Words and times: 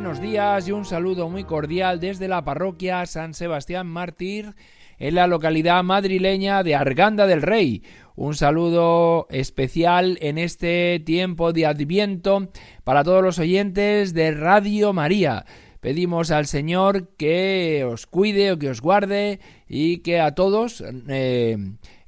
Buenos 0.00 0.20
días 0.20 0.68
y 0.68 0.70
un 0.70 0.84
saludo 0.84 1.28
muy 1.28 1.42
cordial 1.42 1.98
desde 1.98 2.28
la 2.28 2.44
parroquia 2.44 3.04
San 3.04 3.34
Sebastián 3.34 3.88
Mártir 3.88 4.54
en 4.96 5.16
la 5.16 5.26
localidad 5.26 5.82
madrileña 5.82 6.62
de 6.62 6.76
Arganda 6.76 7.26
del 7.26 7.42
Rey. 7.42 7.82
Un 8.14 8.34
saludo 8.34 9.26
especial 9.28 10.16
en 10.20 10.38
este 10.38 11.00
tiempo 11.00 11.52
de 11.52 11.66
Adviento 11.66 12.48
para 12.84 13.02
todos 13.02 13.24
los 13.24 13.40
oyentes 13.40 14.14
de 14.14 14.30
Radio 14.30 14.92
María. 14.92 15.44
Pedimos 15.80 16.30
al 16.32 16.46
Señor 16.46 17.10
que 17.16 17.84
os 17.84 18.06
cuide 18.06 18.52
o 18.52 18.58
que 18.58 18.70
os 18.70 18.80
guarde 18.80 19.38
y 19.68 19.98
que 19.98 20.20
a 20.20 20.34
todos 20.34 20.82
eh, 21.08 21.56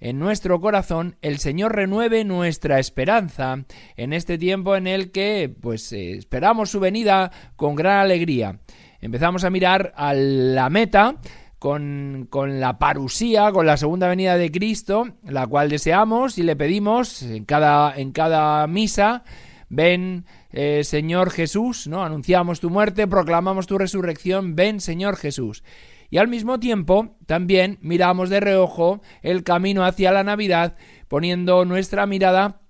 en 0.00 0.18
nuestro 0.18 0.60
corazón 0.60 1.16
el 1.22 1.38
Señor 1.38 1.76
renueve 1.76 2.24
nuestra 2.24 2.80
esperanza 2.80 3.64
en 3.96 4.12
este 4.12 4.38
tiempo 4.38 4.74
en 4.74 4.88
el 4.88 5.12
que 5.12 5.54
pues 5.60 5.92
eh, 5.92 6.14
esperamos 6.14 6.70
su 6.70 6.80
venida 6.80 7.30
con 7.54 7.76
gran 7.76 7.98
alegría. 7.98 8.58
Empezamos 9.00 9.44
a 9.44 9.50
mirar 9.50 9.92
a 9.96 10.14
la 10.14 10.68
meta 10.68 11.16
con, 11.60 12.26
con, 12.28 12.58
la 12.58 12.78
parusía, 12.78 13.52
con 13.52 13.66
la 13.66 13.76
segunda 13.76 14.08
venida 14.08 14.36
de 14.36 14.50
Cristo, 14.50 15.10
la 15.22 15.46
cual 15.46 15.68
deseamos 15.68 16.38
y 16.38 16.42
le 16.42 16.56
pedimos 16.56 17.22
en 17.22 17.44
cada, 17.44 17.94
en 17.96 18.12
cada 18.12 18.66
misa, 18.66 19.22
ven 19.68 20.24
eh, 20.52 20.82
Señor 20.84 21.30
Jesús, 21.30 21.86
¿no? 21.86 22.04
Anunciamos 22.04 22.60
tu 22.60 22.70
muerte, 22.70 23.06
proclamamos 23.06 23.66
tu 23.66 23.78
resurrección, 23.78 24.56
ven 24.56 24.80
Señor 24.80 25.16
Jesús 25.16 25.62
y 26.10 26.18
al 26.18 26.28
mismo 26.28 26.58
tiempo 26.58 27.16
también 27.26 27.78
miramos 27.80 28.28
de 28.30 28.40
reojo 28.40 29.00
el 29.22 29.44
camino 29.44 29.84
hacia 29.84 30.12
la 30.12 30.24
Navidad 30.24 30.76
poniendo 31.08 31.64
nuestra 31.64 32.06
mirada 32.06 32.60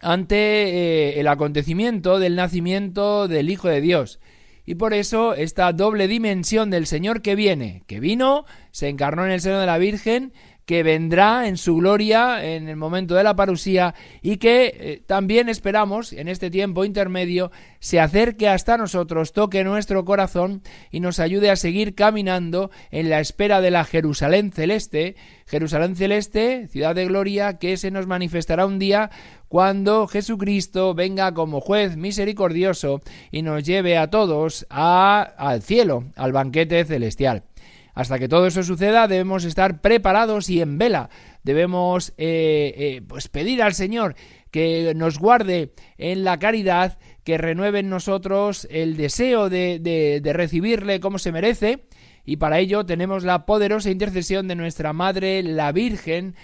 ante 0.00 0.36
eh, 0.36 1.20
el 1.20 1.28
acontecimiento 1.28 2.18
del 2.18 2.36
nacimiento 2.36 3.26
del 3.26 3.50
Hijo 3.50 3.68
de 3.68 3.80
Dios. 3.80 4.20
Y 4.66 4.76
por 4.76 4.94
eso 4.94 5.34
esta 5.34 5.72
doble 5.72 6.08
dimensión 6.08 6.70
del 6.70 6.86
Señor 6.86 7.22
que 7.22 7.34
viene, 7.34 7.82
que 7.86 8.00
vino, 8.00 8.44
se 8.70 8.88
encarnó 8.88 9.24
en 9.24 9.30
el 9.30 9.40
seno 9.40 9.60
de 9.60 9.66
la 9.66 9.78
Virgen, 9.78 10.32
que 10.66 10.82
vendrá 10.82 11.46
en 11.46 11.56
su 11.56 11.76
gloria 11.76 12.44
en 12.44 12.68
el 12.68 12.76
momento 12.76 13.14
de 13.14 13.24
la 13.24 13.36
parusía 13.36 13.94
y 14.22 14.38
que 14.38 14.74
eh, 14.74 15.02
también 15.06 15.48
esperamos 15.48 16.12
en 16.12 16.28
este 16.28 16.50
tiempo 16.50 16.84
intermedio 16.84 17.50
se 17.80 18.00
acerque 18.00 18.48
hasta 18.48 18.78
nosotros, 18.78 19.32
toque 19.32 19.62
nuestro 19.62 20.04
corazón 20.04 20.62
y 20.90 21.00
nos 21.00 21.20
ayude 21.20 21.50
a 21.50 21.56
seguir 21.56 21.94
caminando 21.94 22.70
en 22.90 23.10
la 23.10 23.20
espera 23.20 23.60
de 23.60 23.70
la 23.70 23.84
Jerusalén 23.84 24.52
celeste, 24.52 25.16
Jerusalén 25.46 25.96
celeste, 25.96 26.66
ciudad 26.68 26.94
de 26.94 27.06
gloria, 27.06 27.58
que 27.58 27.76
se 27.76 27.90
nos 27.90 28.06
manifestará 28.06 28.64
un 28.64 28.78
día 28.78 29.10
cuando 29.48 30.06
Jesucristo 30.06 30.94
venga 30.94 31.32
como 31.34 31.60
juez 31.60 31.96
misericordioso 31.96 33.02
y 33.30 33.42
nos 33.42 33.62
lleve 33.64 33.98
a 33.98 34.08
todos 34.08 34.66
a, 34.70 35.20
al 35.20 35.62
cielo, 35.62 36.04
al 36.16 36.32
banquete 36.32 36.84
celestial. 36.84 37.44
Hasta 37.94 38.18
que 38.18 38.28
todo 38.28 38.46
eso 38.46 38.62
suceda 38.62 39.08
debemos 39.08 39.44
estar 39.44 39.80
preparados 39.80 40.50
y 40.50 40.60
en 40.60 40.78
vela. 40.78 41.10
Debemos 41.42 42.12
eh, 42.16 42.74
eh, 42.76 43.02
pues 43.06 43.28
pedir 43.28 43.62
al 43.62 43.74
Señor 43.74 44.16
que 44.50 44.92
nos 44.94 45.18
guarde 45.18 45.72
en 45.98 46.24
la 46.24 46.38
caridad, 46.38 46.98
que 47.24 47.38
renueve 47.38 47.80
en 47.80 47.90
nosotros 47.90 48.68
el 48.70 48.96
deseo 48.96 49.48
de, 49.48 49.80
de 49.80 50.32
recibirle 50.32 51.00
como 51.00 51.18
se 51.18 51.32
merece. 51.32 51.86
Y 52.24 52.36
para 52.36 52.58
ello 52.58 52.86
tenemos 52.86 53.24
la 53.24 53.46
poderosa 53.46 53.90
intercesión 53.90 54.48
de 54.48 54.54
nuestra 54.54 54.92
Madre, 54.92 55.42
la 55.42 55.72
Virgen, 55.72 56.34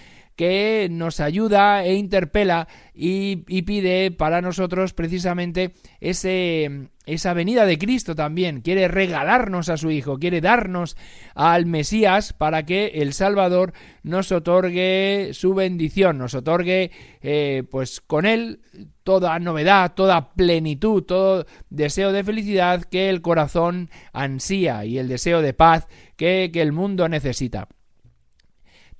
que 0.41 0.87
nos 0.89 1.19
ayuda 1.19 1.85
e 1.85 1.93
interpela 1.93 2.67
y, 2.95 3.35
pide 3.61 4.09
para 4.09 4.41
nosotros 4.41 4.91
precisamente 4.91 5.75
ese, 5.99 6.89
esa 7.05 7.35
venida 7.35 7.67
de 7.67 7.77
Cristo 7.77 8.15
también. 8.15 8.61
Quiere 8.61 8.87
regalarnos 8.87 9.69
a 9.69 9.77
su 9.77 9.91
Hijo, 9.91 10.17
quiere 10.17 10.41
darnos 10.41 10.97
al 11.35 11.67
Mesías 11.67 12.33
para 12.33 12.65
que 12.65 12.87
el 12.87 13.13
Salvador 13.13 13.73
nos 14.01 14.31
otorgue 14.31 15.29
su 15.33 15.53
bendición, 15.53 16.17
nos 16.17 16.33
otorgue 16.33 16.89
eh, 17.21 17.61
pues 17.69 18.01
con 18.01 18.25
él 18.25 18.61
toda 19.03 19.37
novedad, 19.37 19.93
toda 19.93 20.33
plenitud, 20.33 21.03
todo 21.03 21.45
deseo 21.69 22.11
de 22.11 22.23
felicidad 22.23 22.81
que 22.85 23.11
el 23.11 23.21
corazón 23.21 23.91
ansía 24.11 24.85
y 24.85 24.97
el 24.97 25.07
deseo 25.07 25.43
de 25.43 25.53
paz 25.53 25.87
que, 26.15 26.49
que 26.51 26.63
el 26.63 26.71
mundo 26.71 27.07
necesita. 27.07 27.67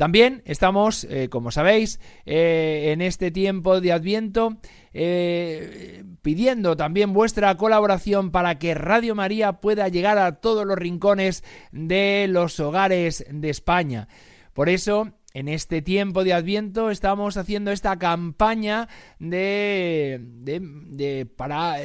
También 0.01 0.41
estamos, 0.45 1.03
eh, 1.03 1.29
como 1.29 1.51
sabéis, 1.51 1.99
eh, 2.25 2.89
en 2.91 3.01
este 3.01 3.29
tiempo 3.29 3.79
de 3.81 3.91
Adviento 3.91 4.57
eh, 4.93 6.03
pidiendo 6.23 6.75
también 6.75 7.13
vuestra 7.13 7.55
colaboración 7.55 8.31
para 8.31 8.57
que 8.57 8.73
Radio 8.73 9.13
María 9.13 9.61
pueda 9.61 9.89
llegar 9.89 10.17
a 10.17 10.37
todos 10.37 10.65
los 10.65 10.75
rincones 10.75 11.43
de 11.71 12.25
los 12.27 12.59
hogares 12.59 13.23
de 13.29 13.51
España. 13.51 14.07
Por 14.53 14.69
eso, 14.69 15.13
en 15.35 15.47
este 15.47 15.83
tiempo 15.83 16.23
de 16.23 16.33
Adviento 16.33 16.89
estamos 16.89 17.37
haciendo 17.37 17.69
esta 17.69 17.99
campaña 17.99 18.89
de, 19.19 20.19
para 21.37 21.75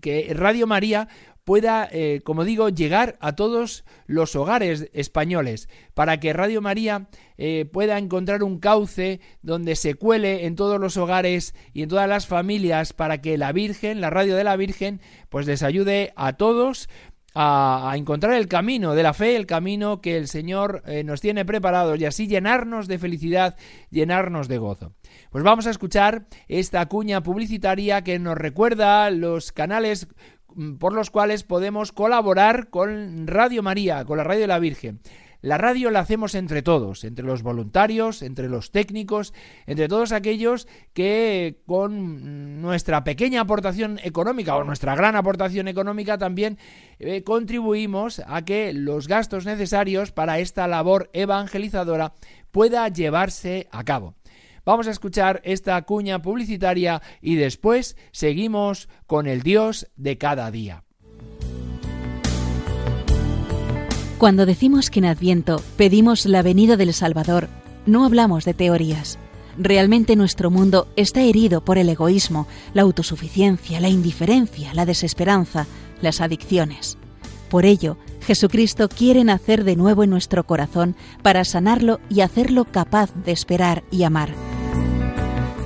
que 0.00 0.34
Radio 0.34 0.66
María 0.66 1.06
pueda, 1.44 1.88
eh, 1.90 2.20
como 2.24 2.44
digo, 2.44 2.68
llegar 2.68 3.16
a 3.20 3.34
todos 3.34 3.84
los 4.06 4.36
hogares 4.36 4.88
españoles, 4.92 5.68
para 5.94 6.20
que 6.20 6.32
Radio 6.32 6.60
María 6.60 7.08
eh, 7.36 7.64
pueda 7.70 7.98
encontrar 7.98 8.42
un 8.42 8.58
cauce 8.58 9.20
donde 9.42 9.76
se 9.76 9.94
cuele 9.94 10.46
en 10.46 10.56
todos 10.56 10.80
los 10.80 10.96
hogares 10.96 11.54
y 11.72 11.82
en 11.82 11.88
todas 11.88 12.08
las 12.08 12.26
familias, 12.26 12.92
para 12.92 13.20
que 13.20 13.38
la 13.38 13.52
Virgen, 13.52 14.00
la 14.00 14.10
radio 14.10 14.36
de 14.36 14.44
la 14.44 14.56
Virgen, 14.56 15.00
pues 15.28 15.46
les 15.46 15.62
ayude 15.62 16.12
a 16.16 16.34
todos 16.34 16.88
a, 17.34 17.92
encontrar 17.96 18.34
el 18.34 18.48
camino 18.48 18.94
de 18.94 19.02
la 19.02 19.14
fe, 19.14 19.36
el 19.36 19.46
camino 19.46 20.00
que 20.00 20.16
el 20.16 20.28
Señor 20.28 20.82
eh, 20.86 21.04
nos 21.04 21.20
tiene 21.20 21.44
preparados 21.44 21.98
y 21.98 22.04
así 22.04 22.26
llenarnos 22.26 22.88
de 22.88 22.98
felicidad, 22.98 23.56
llenarnos 23.90 24.48
de 24.48 24.58
gozo. 24.58 24.92
Pues 25.30 25.42
vamos 25.42 25.66
a 25.66 25.70
escuchar 25.70 26.26
esta 26.48 26.86
cuña 26.86 27.22
publicitaria 27.22 28.02
que 28.02 28.18
nos 28.18 28.36
recuerda 28.36 29.10
los 29.10 29.52
canales 29.52 30.08
por 30.78 30.92
los 30.92 31.10
cuales 31.10 31.42
podemos 31.42 31.92
colaborar 31.92 32.68
con 32.70 33.26
Radio 33.26 33.62
María, 33.62 34.04
con 34.04 34.18
la 34.18 34.24
Radio 34.24 34.42
de 34.42 34.46
la 34.46 34.58
Virgen. 34.58 35.00
La 35.42 35.58
radio 35.58 35.90
la 35.90 35.98
hacemos 35.98 36.36
entre 36.36 36.62
todos, 36.62 37.02
entre 37.02 37.24
los 37.24 37.42
voluntarios, 37.42 38.22
entre 38.22 38.48
los 38.48 38.70
técnicos, 38.70 39.34
entre 39.66 39.88
todos 39.88 40.12
aquellos 40.12 40.68
que 40.92 41.60
con 41.66 42.62
nuestra 42.62 43.02
pequeña 43.02 43.40
aportación 43.40 43.98
económica 44.04 44.54
o 44.54 44.62
nuestra 44.62 44.94
gran 44.94 45.16
aportación 45.16 45.66
económica 45.66 46.16
también 46.16 46.58
eh, 47.00 47.24
contribuimos 47.24 48.22
a 48.24 48.44
que 48.44 48.72
los 48.72 49.08
gastos 49.08 49.44
necesarios 49.44 50.12
para 50.12 50.38
esta 50.38 50.68
labor 50.68 51.10
evangelizadora 51.12 52.12
pueda 52.52 52.86
llevarse 52.86 53.66
a 53.72 53.82
cabo. 53.82 54.14
Vamos 54.64 54.86
a 54.86 54.90
escuchar 54.90 55.40
esta 55.44 55.80
cuña 55.82 56.22
publicitaria 56.22 57.02
y 57.20 57.34
después 57.34 57.96
seguimos 58.12 58.88
con 59.06 59.26
el 59.26 59.42
Dios 59.42 59.88
de 59.96 60.18
cada 60.18 60.50
día. 60.50 60.84
Cuando 64.18 64.46
decimos 64.46 64.88
que 64.88 65.00
en 65.00 65.06
Adviento 65.06 65.60
pedimos 65.76 66.26
la 66.26 66.42
venida 66.42 66.76
del 66.76 66.94
Salvador, 66.94 67.48
no 67.86 68.04
hablamos 68.04 68.44
de 68.44 68.54
teorías. 68.54 69.18
Realmente 69.58 70.14
nuestro 70.14 70.48
mundo 70.48 70.86
está 70.94 71.22
herido 71.22 71.64
por 71.64 71.76
el 71.76 71.88
egoísmo, 71.88 72.46
la 72.72 72.82
autosuficiencia, 72.82 73.80
la 73.80 73.88
indiferencia, 73.88 74.72
la 74.74 74.86
desesperanza, 74.86 75.66
las 76.00 76.20
adicciones. 76.20 76.98
Por 77.52 77.66
ello, 77.66 77.98
Jesucristo 78.22 78.88
quiere 78.88 79.24
nacer 79.24 79.64
de 79.64 79.76
nuevo 79.76 80.02
en 80.02 80.08
nuestro 80.08 80.42
corazón 80.44 80.96
para 81.20 81.44
sanarlo 81.44 82.00
y 82.08 82.22
hacerlo 82.22 82.64
capaz 82.64 83.12
de 83.26 83.32
esperar 83.32 83.84
y 83.90 84.04
amar. 84.04 84.30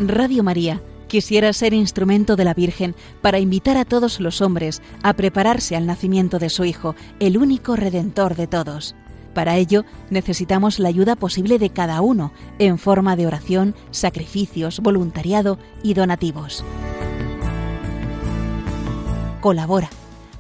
Radio 0.01 0.43
María 0.43 0.83
quisiera 1.07 1.53
ser 1.53 1.75
instrumento 1.75 2.35
de 2.35 2.45
la 2.45 2.55
Virgen 2.55 2.97
para 3.23 3.39
invitar 3.39 3.77
a 3.77 3.85
todos 3.85 4.19
los 4.19 4.41
hombres 4.41 4.83
a 5.05 5.13
prepararse 5.13 5.77
al 5.77 5.87
nacimiento 5.87 6.41
de 6.41 6.51
su 6.51 6.65
Hijo, 6.65 6.97
el 7.21 7.39
único 7.39 7.77
Redentor 7.77 8.35
de 8.35 8.49
todos. 8.49 8.97
Para 9.33 9.57
ello 9.57 9.85
necesitamos 10.11 10.81
la 10.81 10.89
ayuda 10.89 11.15
posible 11.15 11.61
de 11.61 11.71
cada 11.71 12.01
uno 12.01 12.33
en 12.59 12.79
forma 12.79 13.15
de 13.15 13.29
oración, 13.29 13.77
sacrificios, 13.93 14.81
voluntariado 14.81 15.57
y 15.85 15.95
donativos. 15.95 16.65
Colabora. 19.41 19.89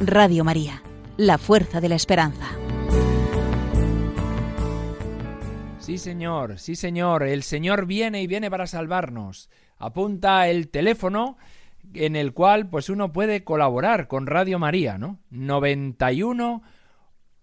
Radio 0.00 0.44
María, 0.44 0.82
la 1.16 1.38
fuerza 1.38 1.80
de 1.80 1.88
la 1.88 1.94
esperanza. 1.94 2.50
Sí, 5.78 5.96
señor, 5.96 6.58
sí, 6.58 6.76
señor. 6.76 7.22
El 7.22 7.42
Señor 7.42 7.86
viene 7.86 8.20
y 8.20 8.26
viene 8.26 8.50
para 8.50 8.66
salvarnos. 8.66 9.48
Apunta 9.78 10.48
el 10.48 10.68
teléfono 10.68 11.38
en 11.94 12.14
el 12.14 12.34
cual 12.34 12.68
pues 12.68 12.90
uno 12.90 13.10
puede 13.12 13.42
colaborar 13.42 14.06
con 14.06 14.26
Radio 14.26 14.58
María, 14.58 14.98
¿no? 14.98 15.20
91 15.30 16.62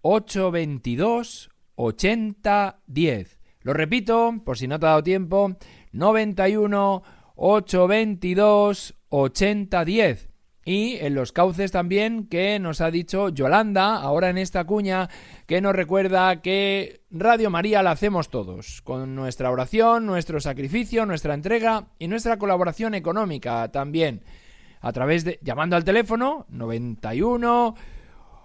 822 0.02 1.50
8010. 1.74 3.40
Lo 3.62 3.72
repito, 3.72 4.32
por 4.44 4.58
si 4.58 4.68
no 4.68 4.78
te 4.78 4.86
ha 4.86 4.90
dado 4.90 5.02
tiempo, 5.02 5.56
91 5.90 7.02
822 7.34 8.94
8010 9.08 10.33
y 10.64 10.96
en 10.96 11.14
los 11.14 11.32
cauces 11.32 11.72
también 11.72 12.26
que 12.26 12.58
nos 12.58 12.80
ha 12.80 12.90
dicho 12.90 13.28
Yolanda, 13.28 13.96
ahora 13.96 14.30
en 14.30 14.38
esta 14.38 14.64
cuña, 14.64 15.08
que 15.46 15.60
nos 15.60 15.74
recuerda 15.74 16.40
que 16.40 17.02
Radio 17.10 17.50
María 17.50 17.82
la 17.82 17.90
hacemos 17.90 18.30
todos, 18.30 18.80
con 18.82 19.14
nuestra 19.14 19.50
oración, 19.50 20.06
nuestro 20.06 20.40
sacrificio, 20.40 21.04
nuestra 21.06 21.34
entrega 21.34 21.88
y 21.98 22.08
nuestra 22.08 22.38
colaboración 22.38 22.94
económica 22.94 23.70
también, 23.70 24.22
a 24.80 24.92
través 24.92 25.24
de, 25.24 25.38
llamando 25.42 25.76
al 25.76 25.84
teléfono 25.84 26.46
91 26.48 27.74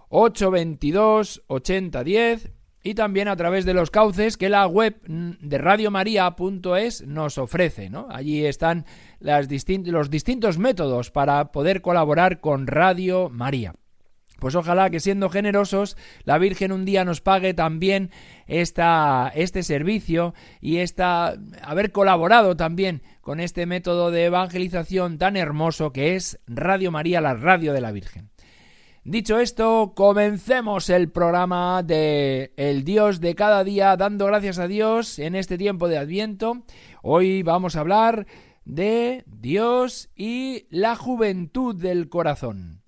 822 0.09 1.43
8010 1.47 2.58
y 2.89 2.95
también 2.95 3.27
a 3.27 3.35
través 3.35 3.65
de 3.65 3.75
los 3.75 3.91
cauces 3.91 4.35
que 4.35 4.49
la 4.49 4.65
web 4.65 4.99
de 5.05 5.57
radiomaria.es 5.59 7.05
nos 7.05 7.37
ofrece. 7.37 7.91
¿no? 7.91 8.07
Allí 8.09 8.47
están 8.47 8.85
los 9.19 10.09
distintos 10.09 10.57
métodos 10.57 11.11
para 11.11 11.51
poder 11.51 11.83
colaborar 11.83 12.39
con 12.39 12.65
Radio 12.65 13.29
María. 13.29 13.75
Pues 14.39 14.55
ojalá 14.55 14.89
que 14.89 14.99
siendo 14.99 15.29
generosos, 15.29 15.97
la 16.23 16.39
Virgen 16.39 16.71
un 16.71 16.83
día 16.83 17.05
nos 17.05 17.21
pague 17.21 17.53
también 17.53 18.09
esta, 18.47 19.31
este 19.35 19.61
servicio 19.61 20.33
y 20.59 20.77
esta, 20.77 21.35
haber 21.61 21.91
colaborado 21.91 22.57
también 22.57 23.03
con 23.21 23.39
este 23.39 23.67
método 23.67 24.09
de 24.09 24.25
evangelización 24.25 25.19
tan 25.19 25.37
hermoso 25.37 25.91
que 25.91 26.15
es 26.15 26.39
Radio 26.47 26.89
María, 26.89 27.21
la 27.21 27.35
radio 27.35 27.71
de 27.71 27.81
la 27.81 27.91
Virgen. 27.91 28.31
Dicho 29.09 29.39
esto, 29.39 29.93
comencemos 29.95 30.87
el 30.91 31.09
programa 31.09 31.81
de 31.81 32.53
El 32.57 32.83
Dios 32.83 33.19
de 33.19 33.33
cada 33.33 33.63
día, 33.63 33.97
dando 33.97 34.27
gracias 34.27 34.59
a 34.59 34.67
Dios 34.67 35.17
en 35.17 35.33
este 35.33 35.57
tiempo 35.57 35.87
de 35.87 35.97
Adviento. 35.97 36.61
Hoy 37.01 37.41
vamos 37.41 37.75
a 37.75 37.79
hablar 37.79 38.27
de 38.65 39.23
Dios 39.25 40.11
y 40.15 40.67
la 40.69 40.95
juventud 40.95 41.75
del 41.75 42.07
corazón. 42.07 42.83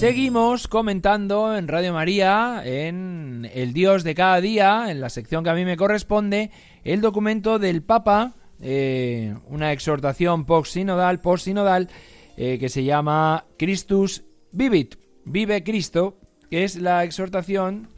Seguimos 0.00 0.66
comentando 0.66 1.54
en 1.54 1.68
Radio 1.68 1.92
María, 1.92 2.62
en 2.64 3.46
El 3.52 3.74
Dios 3.74 4.02
de 4.02 4.14
cada 4.14 4.40
día, 4.40 4.90
en 4.90 4.98
la 4.98 5.10
sección 5.10 5.44
que 5.44 5.50
a 5.50 5.54
mí 5.54 5.66
me 5.66 5.76
corresponde, 5.76 6.50
el 6.84 7.02
documento 7.02 7.58
del 7.58 7.82
Papa, 7.82 8.32
eh, 8.62 9.34
una 9.46 9.72
exhortación 9.72 10.46
post-sinodal, 10.46 11.20
post-sinodal, 11.20 11.90
eh, 12.38 12.56
que 12.58 12.70
se 12.70 12.82
llama 12.82 13.44
Christus 13.58 14.24
Vivit, 14.52 14.94
vive 15.26 15.62
Cristo, 15.62 16.16
que 16.50 16.64
es 16.64 16.76
la 16.76 17.04
exhortación 17.04 17.90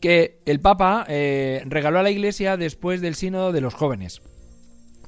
que 0.00 0.38
el 0.46 0.60
Papa 0.60 1.04
eh, 1.08 1.64
regaló 1.66 1.98
a 1.98 2.04
la 2.04 2.12
Iglesia 2.12 2.56
después 2.56 3.00
del 3.00 3.16
sínodo 3.16 3.50
de 3.50 3.60
los 3.60 3.74
jóvenes. 3.74 4.22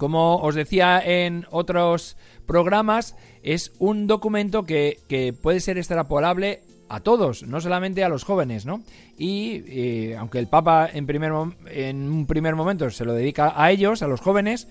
Como 0.01 0.37
os 0.37 0.55
decía 0.55 0.99
en 1.05 1.45
otros 1.51 2.17
programas, 2.47 3.17
es 3.43 3.75
un 3.79 4.07
documento 4.07 4.65
que, 4.65 4.97
puede 5.43 5.61
ser 5.61 5.77
extrapolable 5.77 6.63
a 6.89 7.01
todos, 7.01 7.43
no 7.43 7.61
solamente 7.61 8.03
a 8.03 8.09
los 8.09 8.25
jóvenes, 8.25 8.65
¿no? 8.65 8.83
Y 9.19 9.63
eh, 9.67 10.17
aunque 10.17 10.39
el 10.39 10.47
Papa 10.47 10.89
en, 10.91 11.05
primer, 11.07 11.33
en 11.67 12.11
un 12.11 12.27
primer 12.27 12.57
momento 12.57 12.89
se 12.89 13.05
lo 13.05 13.13
dedica 13.13 13.53
a 13.55 13.71
ellos, 13.73 14.01
a 14.01 14.07
los 14.07 14.23
jóvenes, 14.23 14.69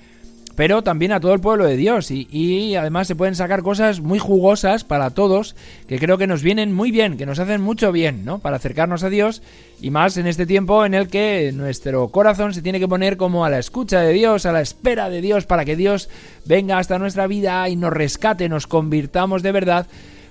pero 0.59 0.81
también 0.81 1.13
a 1.13 1.21
todo 1.21 1.33
el 1.33 1.39
pueblo 1.39 1.65
de 1.65 1.77
Dios. 1.77 2.11
Y, 2.11 2.75
además 2.75 3.07
se 3.07 3.15
pueden 3.15 3.33
sacar 3.33 3.63
cosas 3.63 4.01
muy 4.01 4.19
jugosas 4.19 4.83
para 4.83 5.11
todos, 5.11 5.55
que 5.87 5.99
creo 5.99 6.17
que 6.17 6.27
nos 6.27 6.43
vienen 6.43 6.73
muy 6.73 6.91
bien, 6.91 7.15
que 7.15 7.25
nos 7.25 7.39
hacen 7.39 7.61
mucho 7.61 7.93
bien, 7.93 8.25
¿no? 8.25 8.39
Para 8.39 8.57
acercarnos 8.57 9.05
a 9.05 9.09
Dios 9.09 9.41
y 9.79 9.89
más 9.89 10.17
en 10.17 10.27
este 10.27 10.45
tiempo 10.45 10.83
en 10.83 10.95
el 10.95 11.07
que 11.07 11.53
nuestro 11.55 12.09
corazón 12.09 12.53
se 12.53 12.61
tiene 12.61 12.81
que 12.81 12.89
poner 12.89 13.15
como 13.15 13.45
a 13.45 13.49
la 13.49 13.57
escucha 13.57 14.01
de 14.01 14.11
Dios, 14.11 14.45
a 14.45 14.51
la 14.51 14.59
espera 14.59 15.09
de 15.09 15.21
Dios, 15.21 15.45
para 15.45 15.63
que 15.63 15.77
Dios 15.77 16.09
venga 16.43 16.77
hasta 16.77 16.99
nuestra 16.99 17.25
vida 17.25 17.69
y 17.69 17.77
nos 17.77 17.93
rescate, 17.93 18.49
nos 18.49 18.67
convirtamos 18.67 19.41
de 19.41 19.53
verdad 19.53 19.87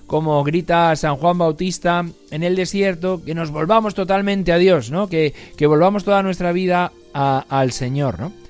como 0.07 0.45
grita 0.45 0.95
San 0.97 1.17
Juan 1.17 1.39
Bautista 1.39 2.05
en 2.31 2.43
el 2.43 2.55
desierto, 2.55 3.23
que 3.25 3.35
nos 3.35 3.51
volvamos 3.51 3.95
totalmente 3.95 4.53
a 4.53 4.59
Dios, 4.59 4.91
¿no? 4.91 5.09
Que, 5.09 5.33
que 5.57 5.67
volvamos 5.67 6.05
toda 6.05 6.23
nuestra 6.23 6.53
vida 6.53 6.93
al 7.15 7.73
Señor, 7.73 8.21
¿no? 8.21 8.48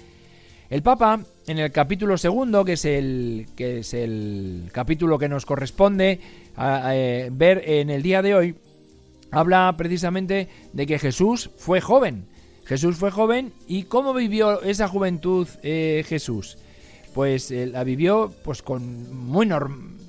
El 0.70 0.82
Papa 0.82 1.20
en 1.46 1.58
el 1.58 1.72
capítulo 1.72 2.18
segundo, 2.18 2.62
que 2.62 2.74
es 2.74 2.84
el, 2.84 3.46
que 3.56 3.78
es 3.78 3.94
el 3.94 4.68
capítulo 4.70 5.18
que 5.18 5.28
nos 5.28 5.46
corresponde 5.46 6.20
eh, 6.58 7.30
ver 7.32 7.62
en 7.64 7.88
el 7.88 8.02
día 8.02 8.20
de 8.20 8.34
hoy, 8.34 8.54
habla 9.30 9.74
precisamente 9.78 10.48
de 10.74 10.86
que 10.86 10.98
Jesús 10.98 11.50
fue 11.56 11.80
joven. 11.80 12.26
Jesús 12.66 12.96
fue 12.96 13.10
joven 13.10 13.54
y 13.66 13.84
cómo 13.84 14.12
vivió 14.12 14.60
esa 14.60 14.88
juventud 14.88 15.48
eh, 15.62 16.04
Jesús. 16.06 16.58
Pues 17.14 17.50
eh, 17.50 17.66
la 17.66 17.82
vivió 17.82 18.30
pues 18.44 18.60
con 18.60 19.26
muy 19.26 19.48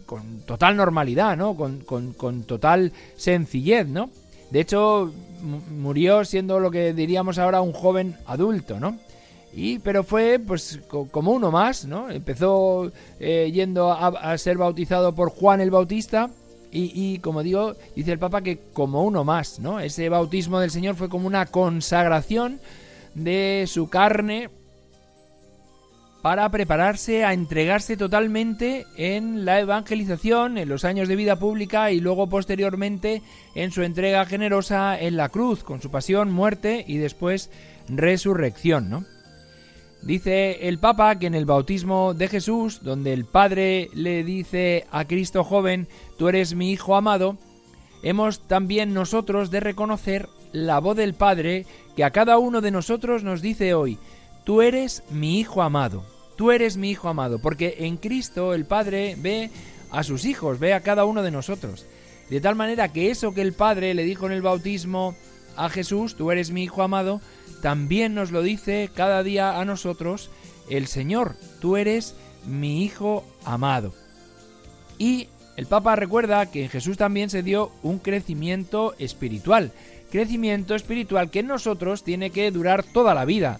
con 0.05 0.41
total 0.41 0.75
normalidad, 0.75 1.37
¿no? 1.37 1.55
Con, 1.55 1.85
con 1.85 2.43
total 2.43 2.91
sencillez, 3.15 3.87
¿no? 3.87 4.09
De 4.51 4.59
hecho, 4.59 5.13
murió 5.41 6.25
siendo 6.25 6.59
lo 6.59 6.69
que 6.69 6.93
diríamos 6.93 7.37
ahora 7.37 7.61
un 7.61 7.71
joven 7.71 8.17
adulto, 8.25 8.77
¿no? 8.77 8.97
Y, 9.59 9.79
pero 9.79 10.05
fue 10.05 10.39
pues 10.39 10.79
como 10.87 11.31
uno 11.31 11.51
más, 11.51 11.83
¿no? 11.83 12.09
Empezó 12.09 12.93
eh, 13.19 13.51
yendo 13.53 13.91
a, 13.91 14.37
ser 14.37 14.57
bautizado 14.57 15.13
por 15.13 15.31
Juan 15.31 15.59
el 15.59 15.69
Bautista 15.69 16.29
y, 16.71 16.91
y, 16.93 17.19
como 17.19 17.43
digo, 17.43 17.75
dice 17.93 18.13
el 18.13 18.19
Papa 18.19 18.41
que 18.41 18.59
como 18.71 19.03
uno 19.03 19.25
más, 19.25 19.59
¿no? 19.59 19.81
Ese 19.81 20.07
bautismo 20.07 20.61
del 20.61 20.71
Señor 20.71 20.95
fue 20.95 21.09
como 21.09 21.27
una 21.27 21.45
consagración 21.47 22.61
de 23.15 23.65
su 23.67 23.89
carne 23.89 24.49
para 26.21 26.49
prepararse 26.49 27.25
a 27.25 27.33
entregarse 27.33 27.97
totalmente 27.97 28.85
en 28.95 29.43
la 29.43 29.59
evangelización, 29.59 30.57
en 30.57 30.69
los 30.69 30.85
años 30.85 31.09
de 31.09 31.17
vida 31.17 31.37
pública 31.37 31.91
y 31.91 31.99
luego 31.99 32.29
posteriormente 32.29 33.21
en 33.55 33.71
su 33.71 33.83
entrega 33.83 34.25
generosa 34.25 34.97
en 34.97 35.17
la 35.17 35.27
cruz, 35.27 35.65
con 35.65 35.81
su 35.81 35.91
pasión, 35.91 36.31
muerte 36.31 36.85
y 36.87 36.95
después 36.95 37.49
resurrección, 37.89 38.89
¿no? 38.89 39.05
Dice 40.01 40.67
el 40.67 40.79
Papa 40.79 41.19
que 41.19 41.27
en 41.27 41.35
el 41.35 41.45
bautismo 41.45 42.13
de 42.13 42.29
Jesús, 42.29 42.79
donde 42.83 43.11
el 43.11 43.25
Padre 43.25 43.89
le 43.93 44.23
dice 44.23 44.85
a 44.91 45.05
Cristo 45.05 45.43
joven, 45.43 45.87
tú 46.17 46.29
eres 46.29 46.55
mi 46.55 46.71
Hijo 46.71 46.95
amado, 46.95 47.37
hemos 48.01 48.39
también 48.47 48.93
nosotros 48.93 49.51
de 49.51 49.59
reconocer 49.59 50.29
la 50.53 50.79
voz 50.79 50.95
del 50.95 51.13
Padre 51.13 51.65
que 51.95 52.05
a 52.05 52.11
cada 52.11 52.37
uno 52.37 52.61
de 52.61 52.71
nosotros 52.71 53.23
nos 53.23 53.41
dice 53.41 53.73
hoy, 53.73 53.97
tú 54.45 54.61
eres 54.61 55.03
mi 55.09 55.37
Hijo 55.39 55.61
amado, 55.61 56.03
tú 56.37 56.51
eres 56.51 56.77
mi 56.77 56.91
Hijo 56.91 57.09
amado, 57.09 57.39
porque 57.39 57.75
en 57.79 57.97
Cristo 57.97 58.53
el 58.53 58.65
Padre 58.65 59.15
ve 59.19 59.51
a 59.91 60.03
sus 60.03 60.23
hijos, 60.23 60.59
ve 60.59 60.73
a 60.73 60.81
cada 60.81 61.03
uno 61.03 61.23
de 61.23 61.31
nosotros. 61.31 61.85
De 62.29 62.39
tal 62.39 62.55
manera 62.55 62.93
que 62.93 63.11
eso 63.11 63.33
que 63.33 63.41
el 63.41 63.53
Padre 63.53 63.93
le 63.93 64.03
dijo 64.03 64.27
en 64.27 64.31
el 64.31 64.41
bautismo 64.41 65.15
a 65.59 65.69
Jesús, 65.69 66.15
tú 66.15 66.31
eres 66.31 66.51
mi 66.51 66.63
Hijo 66.63 66.81
amado, 66.81 67.21
también 67.61 68.15
nos 68.15 68.31
lo 68.31 68.41
dice 68.41 68.89
cada 68.95 69.23
día 69.23 69.59
a 69.59 69.65
nosotros 69.65 70.29
el 70.69 70.87
Señor, 70.87 71.35
tú 71.59 71.75
eres 71.77 72.15
mi 72.47 72.83
Hijo 72.83 73.25
amado. 73.43 73.93
Y 74.97 75.27
el 75.57 75.65
Papa 75.65 75.95
recuerda 75.95 76.49
que 76.49 76.63
en 76.63 76.69
Jesús 76.69 76.97
también 76.97 77.29
se 77.29 77.43
dio 77.43 77.71
un 77.83 77.99
crecimiento 77.99 78.95
espiritual, 78.97 79.71
crecimiento 80.09 80.75
espiritual 80.75 81.29
que 81.29 81.39
en 81.39 81.47
nosotros 81.47 82.03
tiene 82.03 82.29
que 82.29 82.49
durar 82.51 82.83
toda 82.83 83.13
la 83.13 83.25
vida. 83.25 83.59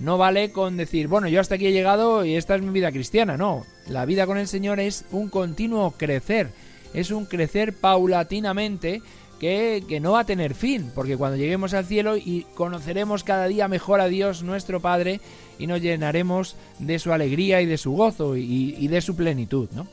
No 0.00 0.18
vale 0.18 0.50
con 0.50 0.76
decir, 0.76 1.06
bueno, 1.06 1.28
yo 1.28 1.40
hasta 1.40 1.54
aquí 1.54 1.66
he 1.66 1.72
llegado 1.72 2.24
y 2.24 2.34
esta 2.34 2.56
es 2.56 2.62
mi 2.62 2.70
vida 2.70 2.90
cristiana, 2.90 3.36
no. 3.36 3.64
La 3.88 4.04
vida 4.04 4.26
con 4.26 4.38
el 4.38 4.48
Señor 4.48 4.80
es 4.80 5.04
un 5.12 5.28
continuo 5.28 5.92
crecer, 5.92 6.50
es 6.92 7.10
un 7.10 7.24
crecer 7.24 7.72
paulatinamente 7.72 9.00
que, 9.40 9.98
no 10.00 10.12
va 10.12 10.20
a 10.20 10.26
tener 10.26 10.54
fin, 10.54 10.90
porque 10.94 11.16
cuando 11.16 11.36
lleguemos 11.36 11.74
al 11.74 11.84
cielo 11.84 12.16
y 12.16 12.46
conoceremos 12.54 13.24
cada 13.24 13.46
día 13.46 13.68
mejor 13.68 14.00
a 14.00 14.08
Dios 14.08 14.42
nuestro 14.42 14.80
Padre 14.80 15.20
y 15.58 15.66
nos 15.66 15.80
llenaremos 15.80 16.56
de 16.78 16.98
su 16.98 17.12
alegría 17.12 17.60
y 17.60 17.66
de 17.66 17.78
su 17.78 17.92
gozo 17.92 18.36
y, 18.36 18.74
y 18.78 18.88
de 18.88 19.00
su 19.00 19.16
plenitud, 19.16 19.68
¿no? 19.72 19.86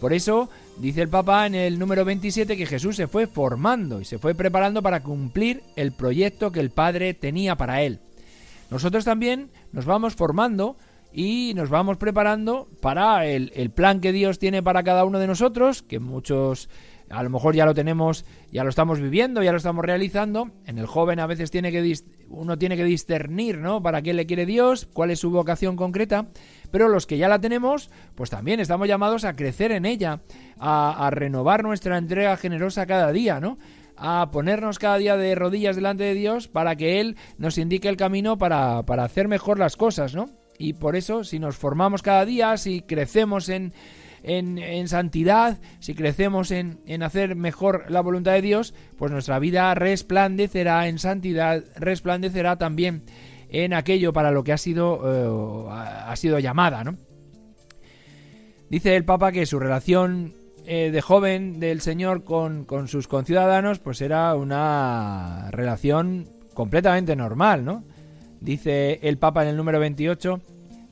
Por 0.00 0.14
eso 0.14 0.48
dice 0.78 1.02
el 1.02 1.10
Papa 1.10 1.46
en 1.46 1.54
el 1.54 1.78
número 1.78 2.06
27 2.06 2.56
que 2.56 2.64
Jesús 2.64 2.96
se 2.96 3.06
fue 3.06 3.26
formando 3.26 4.00
y 4.00 4.06
se 4.06 4.18
fue 4.18 4.34
preparando 4.34 4.82
para 4.82 5.02
cumplir 5.02 5.62
el 5.76 5.92
proyecto 5.92 6.50
que 6.50 6.60
el 6.60 6.70
Padre 6.70 7.12
tenía 7.12 7.56
para 7.56 7.82
él. 7.82 8.00
Nosotros 8.70 9.04
también 9.04 9.50
nos 9.72 9.84
vamos 9.84 10.14
formando 10.14 10.76
y 11.12 11.52
nos 11.54 11.68
vamos 11.68 11.98
preparando 11.98 12.68
para 12.80 13.26
el, 13.26 13.52
el, 13.56 13.70
plan 13.70 14.00
que 14.00 14.12
Dios 14.12 14.38
tiene 14.38 14.62
para 14.62 14.84
cada 14.84 15.04
uno 15.04 15.18
de 15.18 15.26
nosotros, 15.26 15.82
que 15.82 15.98
muchos 15.98 16.70
a 17.10 17.22
lo 17.24 17.30
mejor 17.30 17.56
ya 17.56 17.66
lo 17.66 17.74
tenemos, 17.74 18.24
ya 18.52 18.62
lo 18.62 18.70
estamos 18.70 19.00
viviendo, 19.00 19.42
ya 19.42 19.50
lo 19.50 19.58
estamos 19.58 19.84
realizando. 19.84 20.50
En 20.64 20.78
el 20.78 20.86
joven 20.86 21.18
a 21.18 21.26
veces 21.26 21.50
tiene 21.50 21.72
que 21.72 21.94
uno 22.28 22.56
tiene 22.56 22.76
que 22.76 22.84
discernir, 22.84 23.58
¿no? 23.58 23.82
Para 23.82 24.00
qué 24.00 24.14
le 24.14 24.26
quiere 24.26 24.46
Dios, 24.46 24.88
cuál 24.92 25.10
es 25.10 25.18
su 25.18 25.30
vocación 25.30 25.74
concreta. 25.74 26.28
Pero 26.70 26.88
los 26.88 27.06
que 27.06 27.18
ya 27.18 27.28
la 27.28 27.40
tenemos, 27.40 27.90
pues 28.14 28.30
también 28.30 28.60
estamos 28.60 28.86
llamados 28.86 29.24
a 29.24 29.34
crecer 29.34 29.72
en 29.72 29.86
ella, 29.86 30.20
a, 30.58 31.10
renovar 31.10 31.64
nuestra 31.64 31.98
entrega 31.98 32.36
generosa 32.36 32.86
cada 32.86 33.10
día, 33.10 33.40
¿no? 33.40 33.58
a 34.02 34.30
ponernos 34.30 34.78
cada 34.78 34.96
día 34.96 35.16
de 35.18 35.34
rodillas 35.34 35.76
delante 35.76 36.04
de 36.04 36.14
Dios 36.14 36.48
para 36.48 36.74
que 36.76 37.00
Él 37.00 37.16
nos 37.36 37.58
indique 37.58 37.88
el 37.88 37.98
camino 37.98 38.38
para, 38.38 38.84
para 38.84 39.04
hacer 39.04 39.28
mejor 39.28 39.58
las 39.58 39.76
cosas, 39.76 40.14
¿no? 40.14 40.30
Y 40.56 40.74
por 40.74 40.94
eso, 40.94 41.24
si 41.24 41.38
nos 41.38 41.56
formamos 41.56 42.00
cada 42.00 42.24
día, 42.24 42.56
si 42.56 42.82
crecemos 42.82 43.48
en, 43.48 43.74
en, 44.22 44.88
santidad, 44.88 45.58
si 45.78 45.94
crecemos 45.94 46.50
en, 46.50 46.80
en, 46.86 47.02
hacer 47.02 47.36
mejor 47.36 47.86
la 47.88 48.00
voluntad 48.00 48.32
de 48.32 48.42
Dios, 48.42 48.74
pues 48.98 49.10
nuestra 49.10 49.38
vida 49.38 49.74
resplandecerá 49.74 50.88
en 50.88 50.98
santidad, 50.98 51.64
resplandecerá 51.76 52.56
también 52.56 53.02
en 53.50 53.74
aquello 53.74 54.12
para 54.12 54.30
lo 54.30 54.44
que 54.44 54.52
ha 54.52 54.58
sido, 54.58 55.00
eh, 55.04 55.68
ha 55.70 56.14
sido 56.16 56.38
llamada, 56.38 56.84
¿no? 56.84 56.96
Dice 58.68 58.94
el 58.94 59.04
Papa 59.04 59.32
que 59.32 59.46
su 59.46 59.58
relación 59.58 60.34
eh, 60.64 60.90
de 60.92 61.00
joven 61.00 61.58
del 61.58 61.80
Señor 61.80 62.22
con, 62.22 62.64
con, 62.64 62.86
sus 62.86 63.08
conciudadanos, 63.08 63.80
pues 63.80 64.00
era 64.00 64.34
una 64.36 65.48
relación 65.50 66.28
completamente 66.54 67.16
normal, 67.16 67.64
¿no? 67.64 67.84
Dice 68.40 69.00
el 69.02 69.18
Papa 69.18 69.42
en 69.42 69.48
el 69.48 69.56
número 69.56 69.80
28 69.80 70.40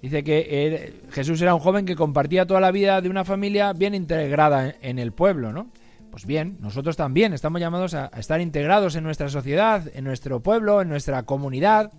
Dice 0.01 0.23
que 0.23 1.03
Jesús 1.11 1.43
era 1.43 1.55
un 1.55 1.61
joven 1.61 1.85
que 1.85 1.97
compartía 1.97 2.47
toda 2.47 2.61
la 2.61 2.71
vida 2.71 3.01
de 3.01 3.09
una 3.09 3.25
familia 3.25 3.73
bien 3.73 3.95
integrada 3.95 4.75
en, 4.81 4.99
el 4.99 5.13
pueblo, 5.13 5.53
¿no? 5.53 5.71
Pues 6.13 6.25
bien, 6.25 6.57
nosotros 6.61 6.97
también 6.97 7.33
estamos 7.33 7.61
llamados 7.61 7.95
a, 7.95 8.07
estar 8.17 8.41
integrados 8.41 8.95
en 8.95 9.03
nuestra 9.03 9.29
sociedad, 9.29 9.91
en 9.93 10.05
nuestro 10.05 10.41
pueblo, 10.41 10.81
en 10.83 10.89
nuestra 10.89 11.25
comunidad, 11.25 11.93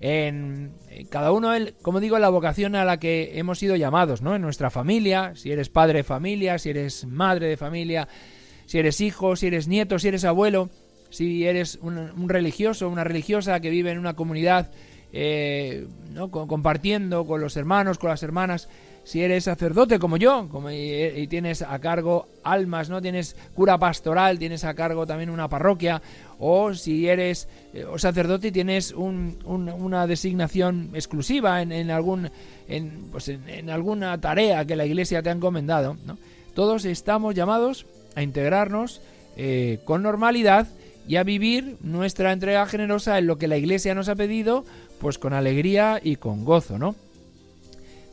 en, 0.00 0.74
cada 1.10 1.30
uno, 1.30 1.52
como 1.80 2.00
digo, 2.00 2.18
la 2.18 2.28
vocación 2.28 2.74
a 2.74 2.84
la 2.84 2.98
que 2.98 3.38
hemos 3.38 3.60
sido 3.60 3.76
llamados, 3.76 4.20
¿no? 4.20 4.34
En 4.34 4.42
nuestra 4.42 4.68
familia, 4.68 5.32
si 5.36 5.52
eres 5.52 5.68
padre 5.68 5.98
de 5.98 6.04
familia, 6.04 6.58
si 6.58 6.70
eres 6.70 7.06
madre 7.06 7.46
de 7.46 7.56
familia, 7.56 8.08
si 8.66 8.80
eres 8.80 9.00
hijo, 9.00 9.36
si 9.36 9.46
eres 9.46 9.68
nieto, 9.68 10.00
si 10.00 10.08
eres 10.08 10.24
abuelo, 10.24 10.70
si 11.10 11.46
eres 11.46 11.78
un 11.80 12.28
religioso, 12.28 12.88
una 12.88 13.04
religiosa 13.04 13.60
que 13.60 13.70
vive 13.70 13.92
en 13.92 13.98
una 13.98 14.14
comunidad 14.14 14.70
eh, 15.12 15.86
¿no? 16.12 16.30
compartiendo 16.30 17.26
con 17.26 17.40
los 17.40 17.56
hermanos, 17.56 17.98
con 17.98 18.10
las 18.10 18.22
hermanas. 18.22 18.68
Si 19.04 19.22
eres 19.22 19.44
sacerdote 19.44 19.98
como 19.98 20.18
yo, 20.18 20.46
y, 20.70 21.26
tienes 21.28 21.62
a 21.62 21.78
cargo 21.78 22.28
almas, 22.42 22.90
no 22.90 23.00
tienes 23.00 23.36
cura 23.54 23.78
pastoral, 23.78 24.38
tienes 24.38 24.64
a 24.64 24.74
cargo 24.74 25.06
también 25.06 25.30
una 25.30 25.48
parroquia, 25.48 26.02
o 26.38 26.74
si 26.74 27.08
eres 27.08 27.48
eh, 27.72 27.86
sacerdote 27.96 28.48
y 28.48 28.52
tienes 28.52 28.92
una 28.92 30.06
designación 30.06 30.90
exclusiva 30.92 31.62
en, 31.62 31.90
algún, 31.90 32.30
pues 33.10 33.28
en, 33.28 33.70
alguna 33.70 34.20
tarea 34.20 34.66
que 34.66 34.76
la 34.76 34.84
Iglesia 34.84 35.22
te 35.22 35.30
ha 35.30 35.32
encomendado, 35.32 35.96
todos 36.52 36.84
estamos 36.84 37.34
llamados 37.34 37.86
a 38.14 38.22
integrarnos 38.22 39.00
eh, 39.38 39.78
con 39.84 40.02
normalidad 40.02 40.66
y 41.06 41.16
a 41.16 41.22
vivir 41.22 41.76
nuestra 41.80 42.32
entrega 42.32 42.66
generosa 42.66 43.16
en 43.18 43.26
lo 43.26 43.38
que 43.38 43.48
la 43.48 43.56
Iglesia 43.56 43.94
nos 43.94 44.08
ha 44.08 44.16
pedido 44.16 44.64
pues 45.00 45.18
con 45.18 45.32
alegría 45.32 46.00
y 46.02 46.16
con 46.16 46.44
gozo, 46.44 46.78
¿no? 46.78 46.94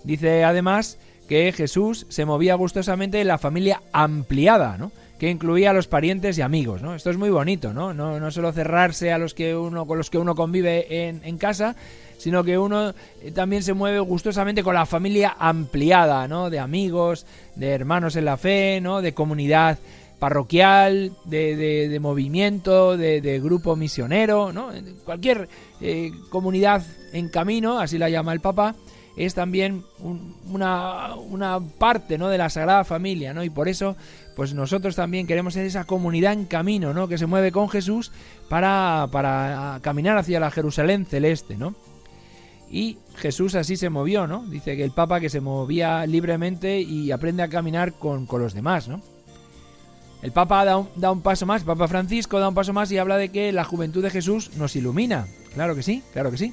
Dice 0.03 0.43
además 0.43 0.97
que 1.27 1.51
Jesús 1.51 2.05
se 2.09 2.25
movía 2.25 2.55
gustosamente 2.55 3.19
en 3.19 3.27
la 3.27 3.37
familia 3.37 3.81
ampliada, 3.91 4.77
¿no? 4.77 4.91
que 5.19 5.29
incluía 5.29 5.69
a 5.69 5.73
los 5.73 5.87
parientes 5.87 6.37
y 6.37 6.41
amigos, 6.41 6.81
¿no? 6.81 6.93
Esto 6.93 7.09
es 7.09 7.17
muy 7.17 7.29
bonito, 7.29 7.73
¿no? 7.73 7.93
No, 7.93 8.19
no 8.19 8.31
solo 8.31 8.51
cerrarse 8.51 9.13
a 9.13 9.17
los 9.17 9.33
que 9.33 9.55
uno 9.55 9.85
con 9.85 9.97
los 9.97 10.09
que 10.09 10.17
uno 10.17 10.35
convive 10.35 11.07
en, 11.07 11.21
en 11.23 11.37
casa, 11.37 11.75
sino 12.17 12.43
que 12.43 12.57
uno 12.57 12.93
eh, 13.21 13.31
también 13.33 13.63
se 13.63 13.73
mueve 13.73 13.99
gustosamente 13.99 14.63
con 14.63 14.75
la 14.75 14.85
familia 14.85 15.35
ampliada, 15.39 16.27
¿no? 16.27 16.49
De 16.49 16.59
amigos, 16.59 17.25
de 17.55 17.69
hermanos 17.69 18.17
en 18.17 18.25
la 18.25 18.35
fe, 18.35 18.79
¿no? 18.81 19.01
De 19.01 19.13
comunidad 19.13 19.77
parroquial, 20.25 21.11
de, 21.25 21.55
de, 21.87 21.99
movimiento, 21.99 22.97
de, 22.97 23.39
grupo 23.39 23.75
misionero, 23.75 24.51
¿no? 24.51 24.71
Cualquier 25.03 25.47
eh, 25.81 26.09
comunidad 26.31 26.83
en 27.13 27.29
camino, 27.29 27.77
así 27.77 27.99
la 27.99 28.09
llama 28.09 28.33
el 28.33 28.39
Papa, 28.39 28.73
es 29.15 29.35
también 29.35 29.83
una, 30.51 31.13
una, 31.13 31.59
parte 31.59 32.17
¿no? 32.17 32.29
de 32.29 32.39
la 32.39 32.49
Sagrada 32.49 32.83
Familia, 32.85 33.35
¿no? 33.35 33.43
Y 33.43 33.51
por 33.51 33.69
eso, 33.69 33.97
pues 34.35 34.55
nosotros 34.55 34.95
también 34.95 35.27
queremos 35.27 35.53
ser 35.53 35.67
esa 35.67 35.83
comunidad 35.83 36.33
en 36.33 36.45
camino, 36.45 36.91
¿no? 36.91 37.07
Que 37.07 37.19
se 37.19 37.27
mueve 37.27 37.51
con 37.51 37.69
Jesús 37.69 38.11
para, 38.49 39.07
para 39.11 39.77
caminar 39.83 40.17
hacia 40.17 40.39
la 40.39 40.49
Jerusalén 40.49 41.05
celeste, 41.05 41.55
¿no? 41.55 41.75
Y 42.71 42.97
Jesús 43.17 43.53
así 43.53 43.77
se 43.77 43.91
movió, 43.91 44.25
¿no? 44.25 44.43
Dice 44.47 44.75
que 44.75 44.83
el 44.83 44.91
Papa 44.91 45.19
que 45.19 45.29
se 45.29 45.39
movía 45.39 46.03
libremente 46.07 46.81
y 46.81 47.11
aprende 47.11 47.43
a 47.43 47.47
caminar 47.47 47.93
con, 47.93 48.25
con 48.25 48.41
los 48.41 48.55
demás, 48.55 48.87
¿no? 48.87 49.01
El 50.25 50.31
Papa 50.31 50.65
da 50.65 51.11
un, 51.11 51.21
paso 51.21 51.45
más, 51.45 51.63
Papa 51.63 51.87
Francisco 51.87 52.39
da 52.39 52.49
un 52.49 52.55
paso 52.55 52.73
más 52.73 52.91
y 52.91 52.97
habla 52.97 53.15
de 53.15 53.29
que 53.29 53.51
la 53.51 53.63
juventud 53.63 54.01
de 54.01 54.09
Jesús 54.09 54.49
nos 54.55 54.75
ilumina. 54.75 55.27
Claro 55.53 55.75
que 55.75 55.83
sí, 55.83 56.01
claro 56.13 56.31
que 56.31 56.39
sí. 56.39 56.51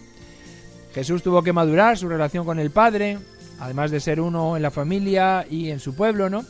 Jesús 0.92 1.22
tuvo 1.22 1.42
que 1.42 1.54
madurar 1.54 1.96
su 1.96 2.06
relación 2.06 2.44
con 2.44 2.58
el 2.58 2.70
Padre, 2.70 3.18
además 3.58 3.90
de 3.90 4.00
ser 4.00 4.20
uno 4.20 4.58
en 4.58 4.62
la 4.62 4.70
familia 4.70 5.46
y 5.48 5.70
en 5.70 5.80
su 5.80 5.94
pueblo, 5.94 6.28
¿no? 6.28 6.44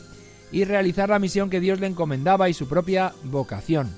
Y 0.51 0.65
realizar 0.65 1.07
la 1.07 1.17
misión 1.17 1.49
que 1.49 1.61
Dios 1.61 1.79
le 1.79 1.87
encomendaba 1.87 2.49
y 2.49 2.53
su 2.53 2.67
propia 2.67 3.13
vocación. 3.23 3.95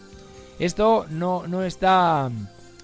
Esto 0.59 1.07
no, 1.09 1.47
no 1.47 1.63
está. 1.63 2.29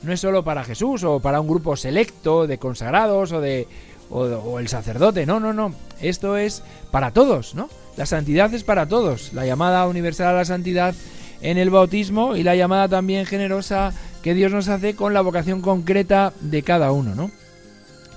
no 0.01 0.11
es 0.11 0.19
solo 0.19 0.43
para 0.43 0.63
Jesús 0.63 1.03
o 1.03 1.19
para 1.19 1.39
un 1.39 1.47
grupo 1.47 1.75
selecto 1.75 2.47
de 2.47 2.57
consagrados 2.57 3.31
o 3.31 3.41
de. 3.41 3.67
o 4.09 4.57
el 4.57 4.67
sacerdote, 4.69 5.27
no, 5.27 5.39
no, 5.39 5.53
no. 5.53 5.75
Esto 6.01 6.35
es 6.35 6.63
para 6.89 7.11
todos, 7.11 7.53
¿no? 7.53 7.69
La 7.97 8.05
santidad 8.05 8.53
es 8.53 8.63
para 8.63 8.87
todos, 8.87 9.33
la 9.33 9.45
llamada 9.45 9.85
universal 9.87 10.27
a 10.27 10.37
la 10.37 10.45
santidad 10.45 10.95
en 11.41 11.57
el 11.57 11.69
bautismo 11.69 12.35
y 12.35 12.43
la 12.43 12.55
llamada 12.55 12.87
también 12.87 13.25
generosa 13.25 13.93
que 14.21 14.33
Dios 14.33 14.51
nos 14.51 14.67
hace 14.69 14.95
con 14.95 15.13
la 15.13 15.21
vocación 15.21 15.61
concreta 15.61 16.33
de 16.39 16.61
cada 16.63 16.91
uno, 16.91 17.15
¿no? 17.15 17.31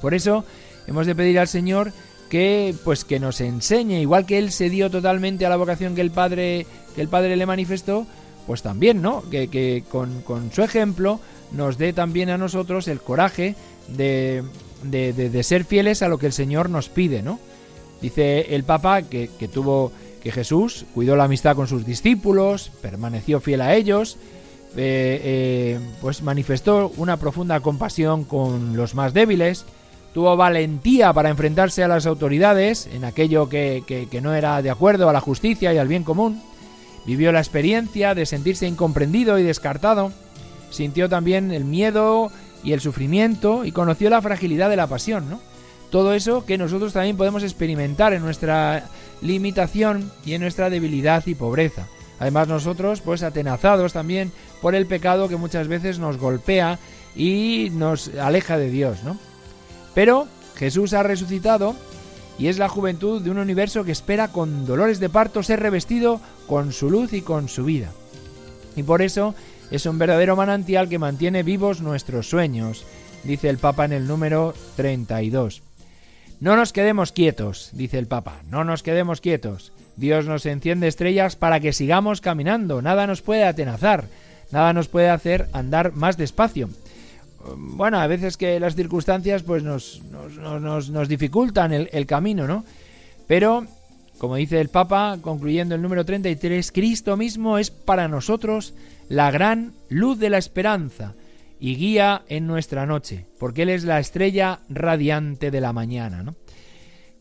Por 0.00 0.14
eso 0.14 0.44
hemos 0.86 1.06
de 1.06 1.14
pedir 1.14 1.38
al 1.38 1.48
Señor 1.48 1.92
que 2.28 2.74
pues 2.84 3.04
que 3.04 3.20
nos 3.20 3.40
enseñe, 3.40 4.00
igual 4.00 4.26
que 4.26 4.38
él 4.38 4.52
se 4.52 4.68
dio 4.68 4.90
totalmente 4.90 5.46
a 5.46 5.48
la 5.48 5.56
vocación 5.56 5.94
que 5.94 6.00
el 6.02 6.10
Padre 6.10 6.66
que 6.94 7.00
el 7.00 7.08
Padre 7.08 7.36
le 7.36 7.46
manifestó, 7.46 8.06
pues 8.46 8.62
también, 8.62 9.02
¿no? 9.02 9.22
Que, 9.30 9.48
que 9.48 9.84
con, 9.90 10.22
con 10.22 10.52
su 10.52 10.62
ejemplo 10.62 11.20
nos 11.52 11.78
dé 11.78 11.92
también 11.92 12.30
a 12.30 12.38
nosotros 12.38 12.88
el 12.88 13.00
coraje 13.00 13.54
de, 13.88 14.44
de, 14.82 15.42
ser 15.42 15.64
fieles 15.64 16.02
a 16.02 16.08
lo 16.08 16.18
que 16.18 16.26
el 16.26 16.32
Señor 16.32 16.70
nos 16.70 16.88
pide, 16.88 17.22
¿no? 17.22 17.38
Dice 18.00 18.54
el 18.54 18.64
Papa 18.64 19.02
que, 19.02 19.28
tuvo 19.52 19.92
que 20.22 20.30
Jesús 20.30 20.84
cuidó 20.94 21.16
la 21.16 21.24
amistad 21.24 21.56
con 21.56 21.66
sus 21.66 21.86
discípulos, 21.86 22.70
permaneció 22.82 23.40
fiel 23.40 23.60
a 23.60 23.74
ellos, 23.74 24.16
eh, 24.76 25.20
eh, 25.24 25.80
pues 26.00 26.22
manifestó 26.22 26.92
una 26.96 27.16
profunda 27.16 27.60
compasión 27.60 28.24
con 28.24 28.76
los 28.76 28.94
más 28.94 29.14
débiles, 29.14 29.64
tuvo 30.12 30.36
valentía 30.36 31.12
para 31.12 31.30
enfrentarse 31.30 31.82
a 31.82 31.88
las 31.88 32.06
autoridades 32.06 32.88
en 32.92 33.04
aquello 33.04 33.48
que, 33.48 33.82
que, 33.86 34.20
no 34.20 34.34
era 34.34 34.62
de 34.62 34.70
acuerdo 34.70 35.08
a 35.08 35.12
la 35.12 35.20
justicia 35.20 35.72
y 35.72 35.78
al 35.78 35.88
bien 35.88 36.04
común, 36.04 36.42
vivió 37.06 37.32
la 37.32 37.40
experiencia 37.40 38.14
de 38.14 38.26
sentirse 38.26 38.66
incomprendido 38.66 39.38
y 39.38 39.42
descartado, 39.42 40.12
sintió 40.70 41.08
también 41.08 41.52
el 41.52 41.64
miedo 41.64 42.30
y 42.62 42.72
el 42.72 42.80
sufrimiento 42.80 43.64
y 43.64 43.72
conoció 43.72 44.10
la 44.10 44.22
fragilidad 44.22 44.70
de 44.70 44.76
la 44.76 44.86
pasión, 44.86 45.28
¿no? 45.28 45.40
Todo 45.94 46.12
eso 46.12 46.44
que 46.44 46.58
nosotros 46.58 46.92
también 46.92 47.16
podemos 47.16 47.44
experimentar 47.44 48.14
en 48.14 48.22
nuestra 48.22 48.82
limitación 49.22 50.10
y 50.26 50.34
en 50.34 50.40
nuestra 50.40 50.68
debilidad 50.68 51.24
y 51.24 51.36
pobreza. 51.36 51.86
Además 52.18 52.48
nosotros 52.48 53.00
pues 53.00 53.22
atenazados 53.22 53.92
también 53.92 54.32
por 54.60 54.74
el 54.74 54.86
pecado 54.86 55.28
que 55.28 55.36
muchas 55.36 55.68
veces 55.68 56.00
nos 56.00 56.18
golpea 56.18 56.80
y 57.14 57.68
nos 57.74 58.08
aleja 58.16 58.58
de 58.58 58.70
Dios, 58.70 59.04
¿no? 59.04 59.16
Pero 59.94 60.26
Jesús 60.56 60.94
ha 60.94 61.04
resucitado 61.04 61.76
y 62.40 62.48
es 62.48 62.58
la 62.58 62.68
juventud 62.68 63.22
de 63.22 63.30
un 63.30 63.38
universo 63.38 63.84
que 63.84 63.92
espera 63.92 64.32
con 64.32 64.66
dolores 64.66 64.98
de 64.98 65.10
parto 65.10 65.44
ser 65.44 65.60
revestido 65.60 66.20
con 66.48 66.72
su 66.72 66.90
luz 66.90 67.12
y 67.12 67.22
con 67.22 67.48
su 67.48 67.64
vida. 67.64 67.92
Y 68.74 68.82
por 68.82 69.00
eso 69.00 69.36
es 69.70 69.86
un 69.86 70.00
verdadero 70.00 70.34
manantial 70.34 70.88
que 70.88 70.98
mantiene 70.98 71.44
vivos 71.44 71.82
nuestros 71.82 72.28
sueños, 72.28 72.84
dice 73.22 73.48
el 73.48 73.58
Papa 73.58 73.84
en 73.84 73.92
el 73.92 74.08
número 74.08 74.54
32. 74.74 75.62
No 76.40 76.56
nos 76.56 76.72
quedemos 76.72 77.12
quietos, 77.12 77.70
dice 77.72 77.98
el 77.98 78.06
Papa, 78.06 78.40
no 78.50 78.64
nos 78.64 78.82
quedemos 78.82 79.20
quietos. 79.20 79.72
Dios 79.96 80.26
nos 80.26 80.44
enciende 80.46 80.88
estrellas 80.88 81.36
para 81.36 81.60
que 81.60 81.72
sigamos 81.72 82.20
caminando, 82.20 82.82
nada 82.82 83.06
nos 83.06 83.22
puede 83.22 83.44
atenazar, 83.44 84.06
nada 84.50 84.72
nos 84.72 84.88
puede 84.88 85.08
hacer 85.08 85.48
andar 85.52 85.92
más 85.92 86.16
despacio. 86.16 86.68
Bueno, 87.56 88.00
a 88.00 88.06
veces 88.06 88.36
que 88.36 88.58
las 88.58 88.74
circunstancias 88.74 89.42
pues 89.42 89.62
nos, 89.62 90.02
nos, 90.40 90.90
nos, 90.90 91.08
dificultan 91.08 91.72
el, 91.72 92.06
camino, 92.06 92.46
¿no? 92.46 92.64
Pero 93.26 93.66
como 94.18 94.36
dice 94.36 94.60
el 94.60 94.70
Papa, 94.70 95.18
concluyendo 95.20 95.74
el 95.74 95.82
número 95.82 96.04
33, 96.04 96.72
Cristo 96.72 97.16
mismo 97.16 97.58
es 97.58 97.70
para 97.70 98.08
nosotros 98.08 98.74
la 99.08 99.30
gran 99.30 99.72
luz 99.88 100.18
de 100.18 100.30
la 100.30 100.38
esperanza 100.38 101.14
y 101.64 101.76
guía 101.76 102.26
en 102.28 102.46
nuestra 102.46 102.84
noche, 102.84 103.24
porque 103.38 103.62
Él 103.62 103.70
es 103.70 103.84
la 103.84 103.98
estrella 103.98 104.60
radiante 104.68 105.50
de 105.50 105.62
la 105.62 105.72
mañana. 105.72 106.22
¿no? 106.22 106.36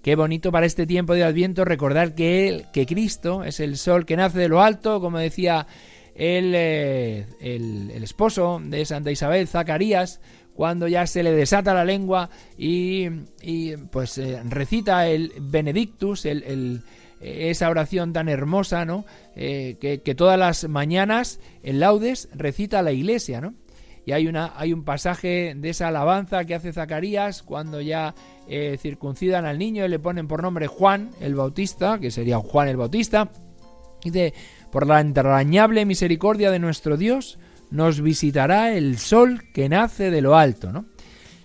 Qué 0.01 0.17
bonito 0.17 0.51
para 0.51 0.65
este 0.65 0.85
tiempo 0.85 1.13
de 1.13 1.23
Adviento 1.23 1.63
recordar 1.63 2.13
que 2.13 2.50
Él, 2.50 2.65
que 2.73 2.85
Cristo 2.85 3.45
es 3.45 3.62
el 3.62 3.77
sol 3.77 4.05
que 4.05 4.17
nace 4.17 4.39
de 4.39 4.50
lo 4.50 4.62
alto, 4.62 5.00
como 5.00 5.17
decía 5.17 5.65
el, 6.13 6.51
eh, 6.55 7.25
el, 7.39 8.03
esposo 8.03 8.59
de 8.62 8.83
Santa 8.83 9.12
Isabel, 9.12 9.47
Zacarías, 9.47 10.19
cuando 10.53 10.89
ya 10.89 11.07
se 11.07 11.23
le 11.23 11.31
desata 11.31 11.73
la 11.73 11.85
lengua 11.85 12.29
y, 12.57 13.07
pues 13.91 14.17
eh, 14.17 14.41
recita 14.43 15.07
el 15.07 15.31
Benedictus, 15.39 16.25
el, 16.25 16.83
esa 17.21 17.70
oración 17.70 18.11
tan 18.11 18.27
hermosa, 18.27 18.83
¿no? 18.83 19.05
Eh, 19.37 19.77
que, 19.79 20.15
todas 20.15 20.37
las 20.37 20.68
mañanas 20.68 21.39
en 21.63 21.79
laudes 21.79 22.27
recita 22.33 22.81
la 22.81 22.91
iglesia, 22.91 23.39
¿no? 23.39 23.53
Y 24.05 24.11
hay, 24.11 24.27
una, 24.27 24.53
hay 24.55 24.74
un 24.74 24.83
pasaje 24.83 25.53
de 25.55 25.70
esa 25.70 25.87
alabanza 25.87 26.44
que 26.46 26.55
hace 26.55 26.74
Zacarías 26.74 27.42
cuando 27.42 27.79
ya 27.79 28.13
eh, 28.48 28.77
circuncidan 28.79 29.46
al 29.46 29.57
niño 29.57 29.85
y 29.85 29.89
le 29.89 30.00
ponen 30.00 30.27
por 30.27 30.42
nombre 30.42 30.68
Juan 30.68 31.11
el 31.22 31.35
Bautista, 31.35 32.00
que 32.00 32.11
sería 32.11 32.37
Juan 32.39 32.68
el 32.68 32.77
Bautista. 32.77 33.31
Dice, 34.03 34.33
por 34.72 34.85
la 34.85 35.00
entrañable 35.00 35.85
misericordia 35.85 36.51
de 36.51 36.59
nuestro 36.59 36.98
Dios, 36.98 37.39
nos 37.72 38.01
visitará 38.01 38.74
el 38.74 38.98
sol 38.98 39.42
que 39.53 39.70
nace 39.70 40.11
de 40.11 40.22
lo 40.22 40.35
alto, 40.35 40.72
¿no? 40.72 40.85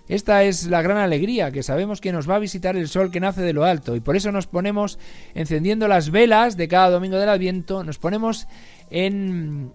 Esta 0.09 0.42
es 0.42 0.66
la 0.66 0.81
gran 0.81 0.97
alegría, 0.97 1.53
que 1.53 1.62
sabemos 1.62 2.01
que 2.01 2.12
nos 2.12 2.29
va 2.29 2.37
a 2.37 2.38
visitar 2.38 2.77
el 2.77 2.88
sol 2.88 3.11
que 3.11 3.21
nace 3.21 3.42
de 3.42 3.53
lo 3.53 3.64
alto 3.64 3.94
y 3.94 4.01
por 4.01 4.16
eso 4.16 4.33
nos 4.33 4.47
ponemos 4.47 4.99
encendiendo 5.35 5.87
las 5.87 6.11
velas 6.11 6.57
de 6.57 6.66
cada 6.66 6.88
domingo 6.88 7.18
del 7.18 7.29
Adviento, 7.29 7.85
nos 7.85 7.99
ponemos 7.99 8.49
en, 8.90 9.72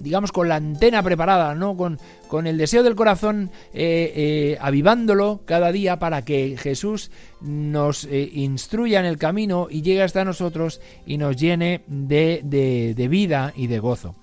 digamos 0.00 0.32
con 0.32 0.48
la 0.48 0.56
antena 0.56 1.02
preparada, 1.02 1.54
¿no? 1.54 1.76
Con, 1.76 1.98
con 2.28 2.46
el 2.46 2.58
deseo 2.58 2.82
del 2.82 2.94
corazón 2.94 3.50
eh, 3.72 4.12
eh, 4.14 4.58
avivándolo 4.60 5.40
cada 5.44 5.72
día 5.72 5.98
para 5.98 6.24
que 6.24 6.56
Jesús 6.58 7.10
nos 7.40 8.04
eh, 8.04 8.30
instruya 8.32 9.00
en 9.00 9.06
el 9.06 9.18
camino 9.18 9.68
y 9.70 9.82
llegue 9.82 10.02
hasta 10.02 10.24
nosotros 10.24 10.80
y 11.06 11.18
nos 11.18 11.36
llene 11.36 11.82
de 11.86 13.08
vida 13.10 13.52
y 13.56 13.66
de 13.66 13.78
gozo. 13.78 14.14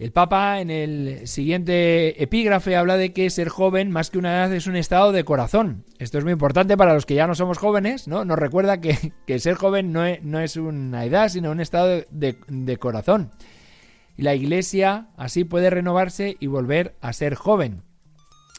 El 0.00 0.12
Papa 0.12 0.62
en 0.62 0.70
el 0.70 1.28
siguiente 1.28 2.22
epígrafe 2.22 2.74
habla 2.74 2.96
de 2.96 3.12
que 3.12 3.28
ser 3.28 3.50
joven 3.50 3.90
más 3.90 4.08
que 4.08 4.16
una 4.16 4.32
edad 4.32 4.54
es 4.54 4.66
un 4.66 4.74
estado 4.74 5.12
de 5.12 5.24
corazón. 5.24 5.84
Esto 5.98 6.16
es 6.16 6.24
muy 6.24 6.32
importante 6.32 6.74
para 6.78 6.94
los 6.94 7.04
que 7.04 7.16
ya 7.16 7.26
no 7.26 7.34
somos 7.34 7.58
jóvenes, 7.58 8.08
¿no? 8.08 8.24
Nos 8.24 8.38
recuerda 8.38 8.80
que, 8.80 9.12
ser 9.38 9.56
joven 9.56 9.92
no 9.92 10.06
es, 10.06 10.22
no 10.22 10.40
es, 10.40 10.56
una 10.56 11.04
edad, 11.04 11.28
sino 11.28 11.50
un 11.50 11.60
estado 11.60 12.06
de, 12.10 12.38
de 12.48 12.76
corazón. 12.78 13.30
Y 14.16 14.22
la 14.22 14.34
Iglesia 14.34 15.08
así 15.18 15.44
puede 15.44 15.68
renovarse 15.68 16.38
y 16.40 16.46
volver 16.46 16.96
a 17.02 17.12
ser 17.12 17.34
joven. 17.34 17.82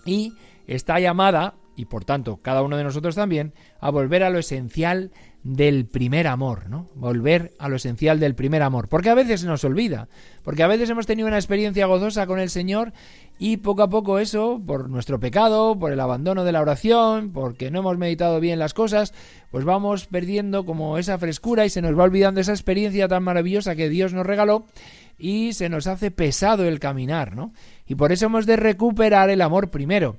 Y 0.06 0.34
está 0.68 1.00
llamada, 1.00 1.56
y 1.76 1.86
por 1.86 2.06
tanto 2.06 2.38
cada 2.44 2.62
uno 2.62 2.78
de 2.78 2.84
nosotros 2.84 3.16
también, 3.16 3.56
a 3.80 3.90
volver 3.90 4.22
a 4.22 4.30
lo 4.30 4.38
esencial 4.38 5.10
del 5.44 5.86
primer 5.86 6.28
amor, 6.28 6.70
¿no? 6.70 6.88
Volver 6.96 7.54
a 7.58 7.68
lo 7.68 7.78
esencial 7.78 8.20
del 8.20 8.36
primer 8.36 8.62
amor. 8.62 8.88
Porque 8.88 9.10
a 9.10 9.16
veces 9.16 9.42
se 9.42 9.48
nos 9.48 9.64
olvida, 9.64 10.08
porque 10.44 10.64
a 10.64 10.68
veces 10.68 10.90
hemos 10.90 11.08
tenido 11.08 11.28
una 11.28 11.38
experiencia 11.38 11.88
gozosa 11.88 12.28
con 12.28 12.40
el 12.40 12.50
Señor 12.50 12.94
y 13.40 13.58
poco 13.58 13.82
a 13.82 13.90
poco 13.90 14.20
eso, 14.20 14.62
por 14.66 14.90
nuestro 14.90 15.20
pecado, 15.20 15.78
por 15.78 15.92
el 15.92 16.00
abandono 16.00 16.44
de 16.44 16.52
la 16.52 16.62
oración, 16.62 17.32
porque 17.32 17.72
no 17.72 17.80
hemos 17.80 17.98
meditado 17.98 18.40
bien 18.40 18.60
las 18.60 18.76
cosas, 18.76 19.14
pues 19.50 19.66
vamos 19.66 20.06
perdiendo 20.06 20.66
como 20.66 21.00
esa 21.00 21.18
frescura 21.18 21.66
y 21.66 21.70
se 21.70 21.82
nos 21.82 21.98
va 21.98 22.04
olvidando 22.04 22.40
esa 22.40 22.52
experiencia 22.52 23.08
tan 23.08 23.24
maravillosa 23.24 23.76
que 23.76 23.90
Dios 23.90 24.14
nos 24.14 24.28
regaló 24.28 24.66
y 25.18 25.54
se 25.54 25.70
nos 25.70 25.88
hace 25.88 26.12
pesado 26.12 26.66
el 26.66 26.80
caminar, 26.80 27.36
¿no? 27.36 27.52
Y 27.88 27.96
por 27.96 28.12
eso 28.12 28.28
hemos 28.28 28.46
de 28.46 28.58
recuperar 28.58 29.30
el 29.30 29.42
amor 29.42 29.70
primero. 29.72 30.18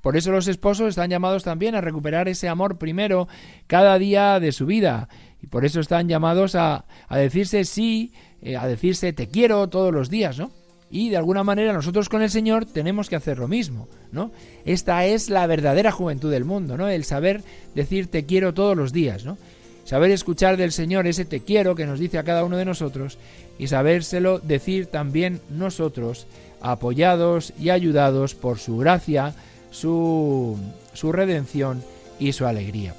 Por 0.00 0.16
eso 0.16 0.32
los 0.32 0.48
esposos 0.48 0.88
están 0.88 1.10
llamados 1.10 1.44
también 1.44 1.74
a 1.74 1.80
recuperar 1.80 2.28
ese 2.28 2.48
amor 2.48 2.78
primero 2.78 3.28
cada 3.66 3.98
día 3.98 4.40
de 4.40 4.52
su 4.52 4.66
vida. 4.66 5.08
Y 5.42 5.46
por 5.46 5.64
eso 5.64 5.80
están 5.80 6.08
llamados 6.08 6.54
a, 6.54 6.84
decirse 7.10 7.64
sí, 7.64 8.12
eh, 8.42 8.56
a 8.56 8.66
decirse 8.66 9.12
te 9.12 9.28
quiero 9.28 9.68
todos 9.68 9.92
los 9.92 10.10
días, 10.10 10.38
¿no? 10.38 10.50
Y 10.90 11.08
de 11.08 11.16
alguna 11.16 11.44
manera 11.44 11.72
nosotros 11.72 12.08
con 12.08 12.20
el 12.20 12.30
Señor 12.30 12.64
tenemos 12.64 13.08
que 13.08 13.16
hacer 13.16 13.38
lo 13.38 13.46
mismo, 13.46 13.88
¿no? 14.10 14.32
Esta 14.64 15.06
es 15.06 15.30
la 15.30 15.46
verdadera 15.46 15.92
juventud 15.92 16.30
del 16.30 16.44
mundo, 16.44 16.76
¿no? 16.76 16.88
El 16.88 17.04
saber 17.04 17.42
decir 17.74 18.08
te 18.08 18.26
quiero 18.26 18.54
todos 18.54 18.76
los 18.76 18.92
días, 18.92 19.24
¿no? 19.24 19.38
Saber 19.84 20.10
escuchar 20.10 20.56
del 20.56 20.72
Señor 20.72 21.06
ese 21.06 21.24
te 21.24 21.40
quiero 21.40 21.74
que 21.74 21.86
nos 21.86 21.98
dice 21.98 22.18
a 22.18 22.24
cada 22.24 22.44
uno 22.44 22.56
de 22.56 22.64
nosotros 22.64 23.18
y 23.58 23.68
sabérselo 23.68 24.38
decir 24.38 24.86
también 24.86 25.40
nosotros, 25.48 26.26
apoyados 26.60 27.52
y 27.58 27.70
ayudados 27.70 28.34
por 28.34 28.58
su 28.58 28.78
gracia, 28.78 29.34
su, 29.70 30.58
su 30.92 31.12
redención 31.12 31.82
y 32.18 32.32
su 32.32 32.46
alegría. 32.46 32.94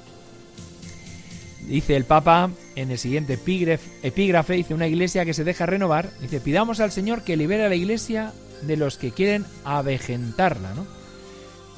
Dice 1.66 1.94
el 1.94 2.04
Papa 2.04 2.50
en 2.74 2.90
el 2.90 2.98
siguiente 2.98 3.34
epígrafe, 3.34 4.54
dice 4.54 4.74
una 4.74 4.88
iglesia 4.88 5.24
que 5.24 5.34
se 5.34 5.44
deja 5.44 5.64
renovar, 5.66 6.10
dice, 6.20 6.40
pidamos 6.40 6.80
al 6.80 6.90
Señor 6.90 7.22
que 7.22 7.36
libere 7.36 7.64
a 7.64 7.68
la 7.68 7.76
iglesia 7.76 8.32
de 8.62 8.76
los 8.76 8.98
que 8.98 9.12
quieren 9.12 9.44
avejentarla, 9.64 10.74
¿no? 10.74 10.86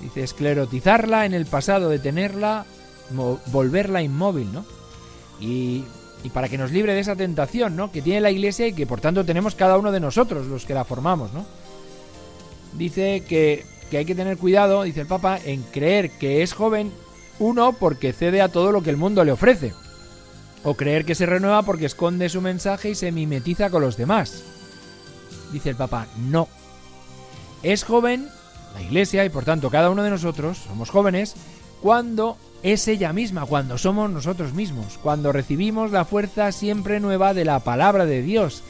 Dice, 0.00 0.22
esclerotizarla 0.22 1.26
en 1.26 1.34
el 1.34 1.46
pasado, 1.46 1.88
detenerla, 1.88 2.64
volverla 3.46 4.02
inmóvil, 4.02 4.52
¿no? 4.52 4.64
Y, 5.40 5.84
y, 6.22 6.30
para 6.30 6.48
que 6.48 6.58
nos 6.58 6.72
libre 6.72 6.94
de 6.94 7.00
esa 7.00 7.16
tentación, 7.16 7.76
¿no? 7.76 7.92
Que 7.92 8.02
tiene 8.02 8.20
la 8.20 8.30
iglesia 8.30 8.66
y 8.66 8.72
que 8.72 8.86
por 8.86 9.00
tanto 9.00 9.24
tenemos 9.24 9.54
cada 9.54 9.76
uno 9.76 9.92
de 9.92 10.00
nosotros, 10.00 10.46
los 10.46 10.64
que 10.64 10.74
la 10.74 10.84
formamos, 10.84 11.32
¿no? 11.32 11.44
Dice 12.72 13.22
que 13.28 13.64
que 13.90 13.98
hay 13.98 14.04
que 14.04 14.14
tener 14.14 14.38
cuidado, 14.38 14.82
dice 14.82 15.02
el 15.02 15.06
Papa, 15.06 15.38
en 15.44 15.62
creer 15.62 16.10
que 16.10 16.42
es 16.42 16.52
joven, 16.52 16.92
uno, 17.38 17.72
porque 17.72 18.12
cede 18.12 18.40
a 18.40 18.48
todo 18.48 18.72
lo 18.72 18.82
que 18.82 18.90
el 18.90 18.96
mundo 18.96 19.24
le 19.24 19.32
ofrece, 19.32 19.72
o 20.62 20.74
creer 20.74 21.04
que 21.04 21.14
se 21.14 21.26
renueva 21.26 21.62
porque 21.62 21.86
esconde 21.86 22.28
su 22.28 22.40
mensaje 22.40 22.90
y 22.90 22.94
se 22.94 23.12
mimetiza 23.12 23.70
con 23.70 23.82
los 23.82 23.96
demás. 23.96 24.42
Dice 25.52 25.70
el 25.70 25.76
Papa, 25.76 26.06
no. 26.16 26.48
Es 27.62 27.84
joven 27.84 28.28
la 28.74 28.82
Iglesia 28.82 29.24
y 29.24 29.30
por 29.30 29.44
tanto 29.44 29.70
cada 29.70 29.90
uno 29.90 30.02
de 30.02 30.10
nosotros 30.10 30.58
somos 30.58 30.90
jóvenes 30.90 31.34
cuando 31.80 32.36
es 32.62 32.88
ella 32.88 33.12
misma, 33.12 33.46
cuando 33.46 33.78
somos 33.78 34.10
nosotros 34.10 34.54
mismos, 34.54 34.98
cuando 35.02 35.32
recibimos 35.32 35.92
la 35.92 36.04
fuerza 36.04 36.50
siempre 36.50 36.98
nueva 36.98 37.34
de 37.34 37.44
la 37.44 37.60
palabra 37.60 38.06
de 38.06 38.22
Dios, 38.22 38.62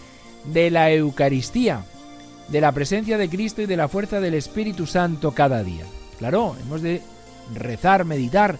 de 0.52 0.70
la 0.70 0.90
Eucaristía, 0.90 1.84
de 2.48 2.60
la 2.60 2.72
presencia 2.72 3.18
de 3.18 3.28
Cristo 3.28 3.62
y 3.62 3.66
de 3.66 3.76
la 3.76 3.88
fuerza 3.88 4.20
del 4.20 4.34
Espíritu 4.34 4.86
Santo 4.86 5.32
cada 5.32 5.62
día. 5.62 5.84
Claro, 6.18 6.56
hemos 6.62 6.82
de 6.82 7.02
rezar, 7.54 8.04
meditar, 8.04 8.58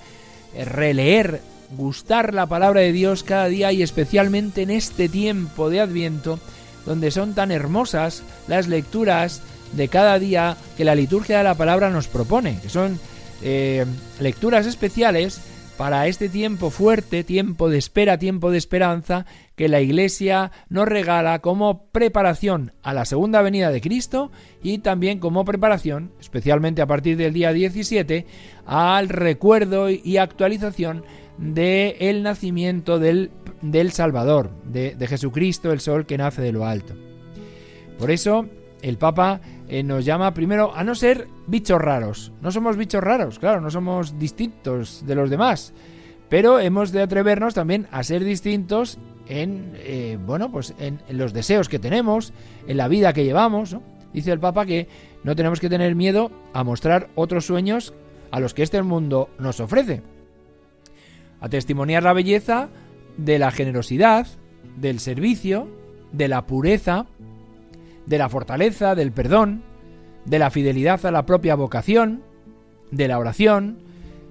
eh, 0.55 0.65
releer, 0.65 1.41
gustar 1.77 2.35
la 2.35 2.47
palabra 2.47 2.81
de 2.81 2.93
Dios 2.93 3.23
cada 3.23 3.47
día 3.47 3.73
y 3.73 3.83
especialmente 3.83 4.63
en 4.63 4.71
este 4.71 5.09
tiempo 5.09 5.71
de 5.71 5.81
Adviento, 5.81 6.39
donde 6.87 7.11
son 7.11 7.35
tan 7.35 7.51
hermosas 7.51 8.23
las 8.49 8.69
lecturas 8.69 9.43
de 9.73 9.89
cada 9.89 10.19
día 10.19 10.57
que 10.77 10.85
la 10.85 10.95
liturgia 10.95 11.39
de 11.39 11.45
la 11.45 11.55
palabra 11.55 11.91
nos 11.91 12.07
propone, 12.07 12.59
que 12.61 12.69
son 12.69 13.01
eh, 13.43 13.85
lecturas 14.21 14.67
especiales 14.67 15.41
para 15.77 16.07
este 16.07 16.29
tiempo 16.29 16.71
fuerte, 16.71 17.25
tiempo 17.25 17.69
de 17.69 17.79
espera, 17.79 18.19
tiempo 18.19 18.51
de 18.51 18.59
esperanza, 18.59 19.27
que 19.57 19.69
la 19.69 19.81
Iglesia 19.81 20.51
nos 20.69 20.89
regala 20.89 21.41
como 21.41 21.87
preparación 21.91 22.73
a 22.83 22.93
la 22.95 23.05
segunda 23.05 23.43
venida 23.43 23.71
de 23.71 23.81
Cristo 23.81 24.33
y 24.63 24.79
también 24.79 25.19
como 25.19 25.45
preparación, 25.45 26.13
especialmente 26.21 26.83
a 26.83 26.87
partir 26.87 27.17
del 27.17 27.33
día 27.33 27.53
17, 27.53 28.27
al 28.67 29.09
recuerdo 29.09 29.91
y 29.91 30.17
actualización 30.17 31.05
del 31.39 31.97
el 32.01 32.23
nacimiento 32.23 32.99
del, 32.99 33.31
del 33.63 33.93
Salvador, 33.93 34.51
de, 34.65 34.95
de 34.95 35.07
Jesucristo, 35.07 35.73
el 35.73 35.81
sol 35.81 36.07
que 36.07 36.19
nace 36.19 36.43
de 36.43 36.53
lo 36.53 36.67
alto. 36.67 36.95
Por 37.99 38.11
eso 38.11 38.47
el 38.83 38.99
Papa 38.99 39.41
eh, 39.69 39.83
nos 39.83 40.05
llama 40.05 40.35
primero 40.35 40.75
a 40.75 40.85
no 40.85 40.95
ser 40.95 41.29
bichos 41.47 41.81
raros. 41.81 42.33
No 42.43 42.51
somos 42.51 42.77
bichos 42.77 43.03
raros, 43.03 43.39
claro, 43.39 43.61
no 43.61 43.71
somos 43.71 44.19
distintos 44.19 45.05
de 45.07 45.15
los 45.15 45.31
demás. 45.31 45.73
Pero 46.29 46.59
hemos 46.59 46.93
de 46.93 47.03
atrevernos 47.03 47.55
también 47.55 47.87
a 47.91 48.03
ser 48.03 48.25
distintos 48.25 48.99
en, 49.29 49.73
eh, 49.77 50.19
bueno, 50.25 50.51
pues 50.51 50.75
en, 50.79 51.01
los 51.09 51.33
deseos 51.33 51.69
que 51.69 51.79
tenemos, 51.79 52.33
en 52.67 52.77
la 52.77 52.89
vida 52.89 53.13
que 53.13 53.25
llevamos. 53.25 53.77
Dice 54.13 54.33
el 54.33 54.41
Papa 54.41 54.67
que 54.67 54.89
no 55.25 55.35
tenemos 55.35 55.61
que 55.61 55.69
tener 55.69 55.95
miedo 55.95 56.31
a 56.53 56.63
mostrar 56.65 57.09
otros 57.15 57.47
sueños 57.47 57.95
a 58.31 58.41
los 58.41 58.55
que 58.55 58.63
este 58.63 58.83
mundo 58.83 59.29
nos 59.39 59.61
ofrece. 59.61 60.03
A 61.41 61.49
testimoniar 61.49 62.03
la 62.03 62.13
belleza 62.13 62.69
de 63.17 63.39
la 63.39 63.51
generosidad, 63.51 64.27
del 64.77 65.01
servicio, 65.01 65.69
de 66.13 66.29
la 66.29 66.47
pureza, 66.47 67.07
de 68.07 68.19
la 68.19 68.29
fortaleza, 68.29 68.95
del 68.95 69.13
perdón, 69.13 69.63
de 70.25 70.39
la 70.39 70.51
fidelidad 70.51 71.05
a 71.07 71.11
la 71.11 71.27
propia 71.27 71.55
vocación, 71.55 72.23
de 72.91 73.09
la 73.09 73.19
oración, 73.19 73.79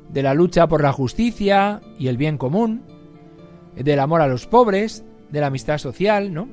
de 0.10 0.24
la 0.24 0.34
lucha 0.34 0.68
por 0.68 0.82
la 0.82 0.92
justicia 0.92 1.82
y 1.98 2.08
el 2.08 2.18
bien 2.18 2.38
común, 2.38 2.84
del 3.76 4.00
amor 4.00 4.22
a 4.22 4.28
los 4.28 4.48
pobres, 4.48 5.04
de 5.30 5.42
la 5.42 5.48
amistad 5.48 5.78
social, 5.78 6.34
¿no? 6.34 6.48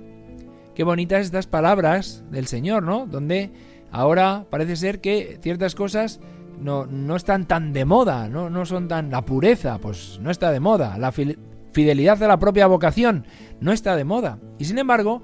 Qué 0.74 0.84
bonitas 0.84 1.26
estas 1.26 1.46
palabras 1.46 2.24
del 2.30 2.46
Señor, 2.46 2.82
¿no? 2.82 3.06
Donde 3.06 3.50
ahora 3.90 4.46
parece 4.50 4.76
ser 4.76 5.00
que 5.00 5.38
ciertas 5.42 5.74
cosas 5.74 6.20
no, 6.60 6.86
no 6.86 7.16
están 7.16 7.46
tan 7.46 7.72
de 7.72 7.84
moda, 7.84 8.28
¿no? 8.28 8.50
no 8.50 8.64
son 8.66 8.88
tan... 8.88 9.10
La 9.10 9.24
pureza, 9.24 9.78
pues 9.78 10.18
no 10.22 10.30
está 10.30 10.52
de 10.52 10.60
moda. 10.60 10.96
La 10.98 11.12
fidelidad 11.12 12.22
a 12.22 12.28
la 12.28 12.38
propia 12.38 12.66
vocación 12.66 13.26
no 13.60 13.72
está 13.72 13.96
de 13.96 14.04
moda. 14.04 14.38
Y 14.58 14.66
sin 14.66 14.78
embargo, 14.78 15.22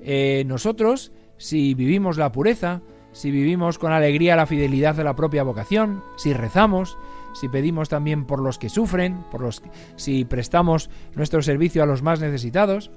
eh, 0.00 0.44
nosotros 0.46 1.12
si 1.38 1.74
vivimos 1.74 2.16
la 2.16 2.32
pureza, 2.32 2.80
si 3.12 3.30
vivimos 3.30 3.78
con 3.78 3.92
alegría 3.92 4.36
la 4.36 4.46
fidelidad 4.46 4.94
de 4.94 5.04
la 5.04 5.16
propia 5.16 5.42
vocación, 5.42 6.02
si 6.16 6.32
rezamos, 6.32 6.96
si 7.38 7.48
pedimos 7.48 7.88
también 7.88 8.24
por 8.24 8.40
los 8.40 8.58
que 8.58 8.68
sufren, 8.68 9.22
por 9.30 9.40
los 9.40 9.62
si 9.96 10.24
prestamos 10.24 10.90
nuestro 11.14 11.42
servicio 11.42 11.82
a 11.82 11.86
los 11.86 12.02
más 12.02 12.20
necesitados, 12.20 12.90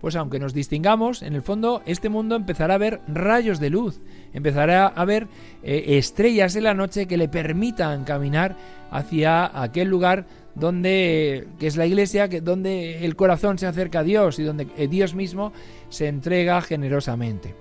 pues 0.00 0.14
aunque 0.14 0.38
nos 0.38 0.54
distingamos, 0.54 1.22
en 1.22 1.34
el 1.34 1.42
fondo 1.42 1.82
este 1.86 2.08
mundo 2.08 2.36
empezará 2.36 2.74
a 2.74 2.78
ver 2.78 3.00
rayos 3.08 3.58
de 3.58 3.70
luz, 3.70 4.00
empezará 4.32 4.86
a 4.86 5.04
ver 5.04 5.26
eh, 5.62 5.96
estrellas 5.98 6.54
en 6.54 6.64
la 6.64 6.74
noche 6.74 7.06
que 7.06 7.16
le 7.16 7.28
permitan 7.28 8.04
caminar 8.04 8.56
hacia 8.90 9.60
aquel 9.60 9.88
lugar 9.88 10.26
donde 10.54 11.48
que 11.58 11.66
es 11.66 11.76
la 11.76 11.86
iglesia, 11.86 12.28
que 12.28 12.40
donde 12.40 13.04
el 13.04 13.16
corazón 13.16 13.58
se 13.58 13.66
acerca 13.66 14.00
a 14.00 14.04
Dios 14.04 14.38
y 14.38 14.44
donde 14.44 14.68
eh, 14.76 14.88
Dios 14.88 15.14
mismo 15.14 15.52
se 15.88 16.08
entrega 16.08 16.60
generosamente. 16.60 17.54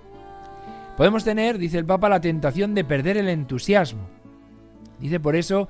Podemos 0.96 1.24
tener, 1.24 1.58
dice 1.60 1.78
el 1.78 1.86
Papa, 1.86 2.10
la 2.10 2.22
tentación 2.22 2.74
de 2.74 2.84
perder 2.84 3.18
el 3.18 3.30
entusiasmo. 3.30 4.08
Dice 5.00 5.20
por 5.20 5.36
eso 5.36 5.68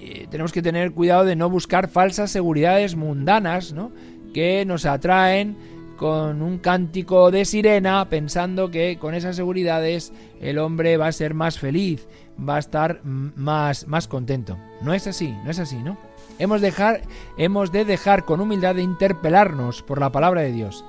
eh, 0.00 0.26
tenemos 0.30 0.52
que 0.52 0.62
tener 0.62 0.92
cuidado 0.92 1.24
de 1.24 1.36
no 1.36 1.50
buscar 1.50 1.88
falsas 1.88 2.30
seguridades 2.30 2.96
mundanas, 2.96 3.72
¿no? 3.72 3.92
Que 4.32 4.64
nos 4.64 4.86
atraen 4.86 5.56
con 5.96 6.42
un 6.42 6.58
cántico 6.58 7.30
de 7.30 7.44
sirena 7.44 8.08
pensando 8.08 8.70
que 8.70 8.98
con 8.98 9.14
esas 9.14 9.34
seguridades 9.34 10.12
el 10.40 10.58
hombre 10.58 10.96
va 10.96 11.08
a 11.08 11.12
ser 11.12 11.34
más 11.34 11.58
feliz, 11.58 12.06
va 12.38 12.56
a 12.56 12.60
estar 12.60 13.00
más, 13.04 13.88
más 13.88 14.06
contento. 14.06 14.56
No 14.80 14.94
es 14.94 15.06
así, 15.08 15.34
no 15.44 15.50
es 15.50 15.58
así, 15.58 15.76
¿no? 15.76 15.98
Hemos, 16.38 16.60
dejar, 16.60 17.02
hemos 17.36 17.72
de 17.72 17.84
dejar 17.84 18.24
con 18.24 18.40
humildad 18.40 18.76
de 18.76 18.82
interpelarnos 18.82 19.82
por 19.82 19.98
la 19.98 20.12
palabra 20.12 20.42
de 20.42 20.52
Dios. 20.52 20.84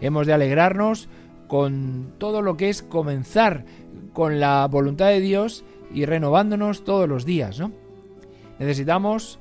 Hemos 0.00 0.26
de 0.26 0.34
alegrarnos 0.34 1.08
con 1.48 2.12
todo 2.18 2.40
lo 2.40 2.56
que 2.56 2.68
es 2.68 2.82
comenzar 2.82 3.64
con 4.12 4.38
la 4.38 4.66
voluntad 4.68 5.08
de 5.08 5.20
Dios 5.20 5.64
y 5.92 6.06
renovándonos 6.06 6.84
todos 6.84 7.08
los 7.08 7.24
días, 7.24 7.58
¿no? 7.58 7.72
Necesitamos 8.64 9.38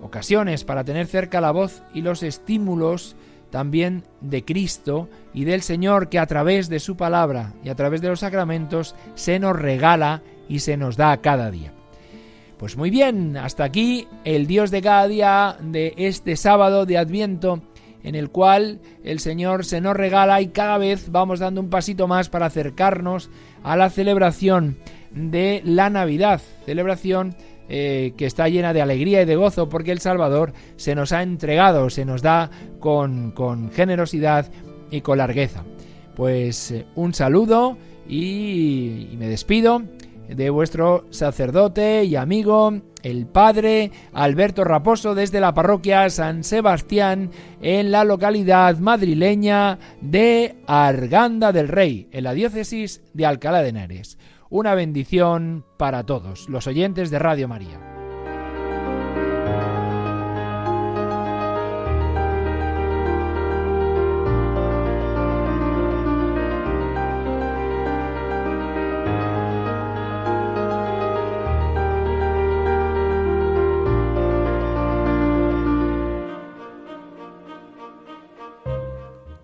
ocasiones 0.00 0.62
para 0.62 0.84
tener 0.84 1.08
cerca 1.08 1.40
la 1.40 1.50
voz 1.50 1.82
y 1.92 2.02
los 2.02 2.22
estímulos 2.22 3.16
también 3.50 4.04
de 4.20 4.44
Cristo 4.44 5.08
y 5.34 5.42
del 5.42 5.62
Señor 5.62 6.08
que 6.08 6.20
a 6.20 6.26
través 6.26 6.68
de 6.68 6.78
su 6.78 6.96
palabra 6.96 7.52
y 7.64 7.68
a 7.68 7.74
través 7.74 8.00
de 8.00 8.06
los 8.06 8.20
sacramentos 8.20 8.94
se 9.16 9.40
nos 9.40 9.58
regala 9.58 10.22
y 10.48 10.60
se 10.60 10.76
nos 10.76 10.96
da 10.96 11.16
cada 11.16 11.50
día. 11.50 11.72
Pues 12.58 12.76
muy 12.76 12.90
bien, 12.90 13.36
hasta 13.36 13.64
aquí 13.64 14.06
el 14.22 14.46
Dios 14.46 14.70
de 14.70 14.82
cada 14.82 15.08
día 15.08 15.56
de 15.60 15.94
este 15.96 16.36
sábado 16.36 16.86
de 16.86 16.96
Adviento 16.96 17.62
en 18.04 18.14
el 18.14 18.30
cual 18.30 18.78
el 19.02 19.18
Señor 19.18 19.64
se 19.64 19.80
nos 19.80 19.96
regala 19.96 20.40
y 20.40 20.48
cada 20.48 20.78
vez 20.78 21.10
vamos 21.10 21.40
dando 21.40 21.60
un 21.60 21.70
pasito 21.70 22.06
más 22.06 22.28
para 22.28 22.46
acercarnos 22.46 23.30
a 23.64 23.76
la 23.76 23.90
celebración 23.90 24.78
de 25.10 25.60
la 25.64 25.90
Navidad, 25.90 26.40
celebración 26.64 27.34
eh, 27.70 28.12
que 28.16 28.26
está 28.26 28.48
llena 28.48 28.72
de 28.72 28.82
alegría 28.82 29.22
y 29.22 29.24
de 29.24 29.36
gozo 29.36 29.68
porque 29.68 29.92
el 29.92 30.00
Salvador 30.00 30.52
se 30.76 30.94
nos 30.94 31.12
ha 31.12 31.22
entregado, 31.22 31.88
se 31.88 32.04
nos 32.04 32.20
da 32.20 32.50
con, 32.80 33.30
con 33.30 33.70
generosidad 33.70 34.50
y 34.90 35.00
con 35.00 35.18
largueza. 35.18 35.64
Pues 36.16 36.72
eh, 36.72 36.86
un 36.96 37.14
saludo 37.14 37.78
y 38.08 39.14
me 39.18 39.28
despido 39.28 39.82
de 40.34 40.50
vuestro 40.50 41.06
sacerdote 41.10 42.04
y 42.04 42.16
amigo, 42.16 42.72
el 43.02 43.26
padre 43.26 43.90
Alberto 44.12 44.64
Raposo, 44.64 45.14
desde 45.14 45.40
la 45.40 45.54
parroquia 45.54 46.08
San 46.10 46.44
Sebastián, 46.44 47.30
en 47.60 47.90
la 47.90 48.04
localidad 48.04 48.78
madrileña 48.78 49.78
de 50.00 50.56
Arganda 50.66 51.52
del 51.52 51.68
Rey, 51.68 52.08
en 52.12 52.24
la 52.24 52.32
diócesis 52.32 53.02
de 53.12 53.26
Alcalá 53.26 53.62
de 53.62 53.70
Henares. 53.70 54.18
Una 54.52 54.74
bendición 54.74 55.64
para 55.76 56.04
todos 56.04 56.48
los 56.48 56.66
oyentes 56.66 57.08
de 57.10 57.20
Radio 57.20 57.46
María. 57.46 57.80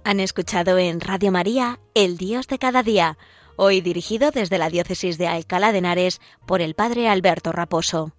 Han 0.03 0.19
escuchado 0.19 0.79
en 0.79 1.01
Radio 1.01 1.31
María 1.31 1.79
El 1.95 2.17
Dios 2.17 2.49
de 2.49 2.59
cada 2.59 2.83
día, 2.83 3.19
hoy 3.57 3.81
dirigido 3.81 4.31
desde 4.31 4.59
la 4.59 4.71
diócesis 4.71 5.19
de 5.19 5.29
Alcalá 5.29 5.73
de 5.73 5.79
Henares 5.79 6.21
por 6.47 6.61
el 6.61 6.75
padre 6.75 7.09
Alberto 7.09 7.53
Raposo. 7.53 8.13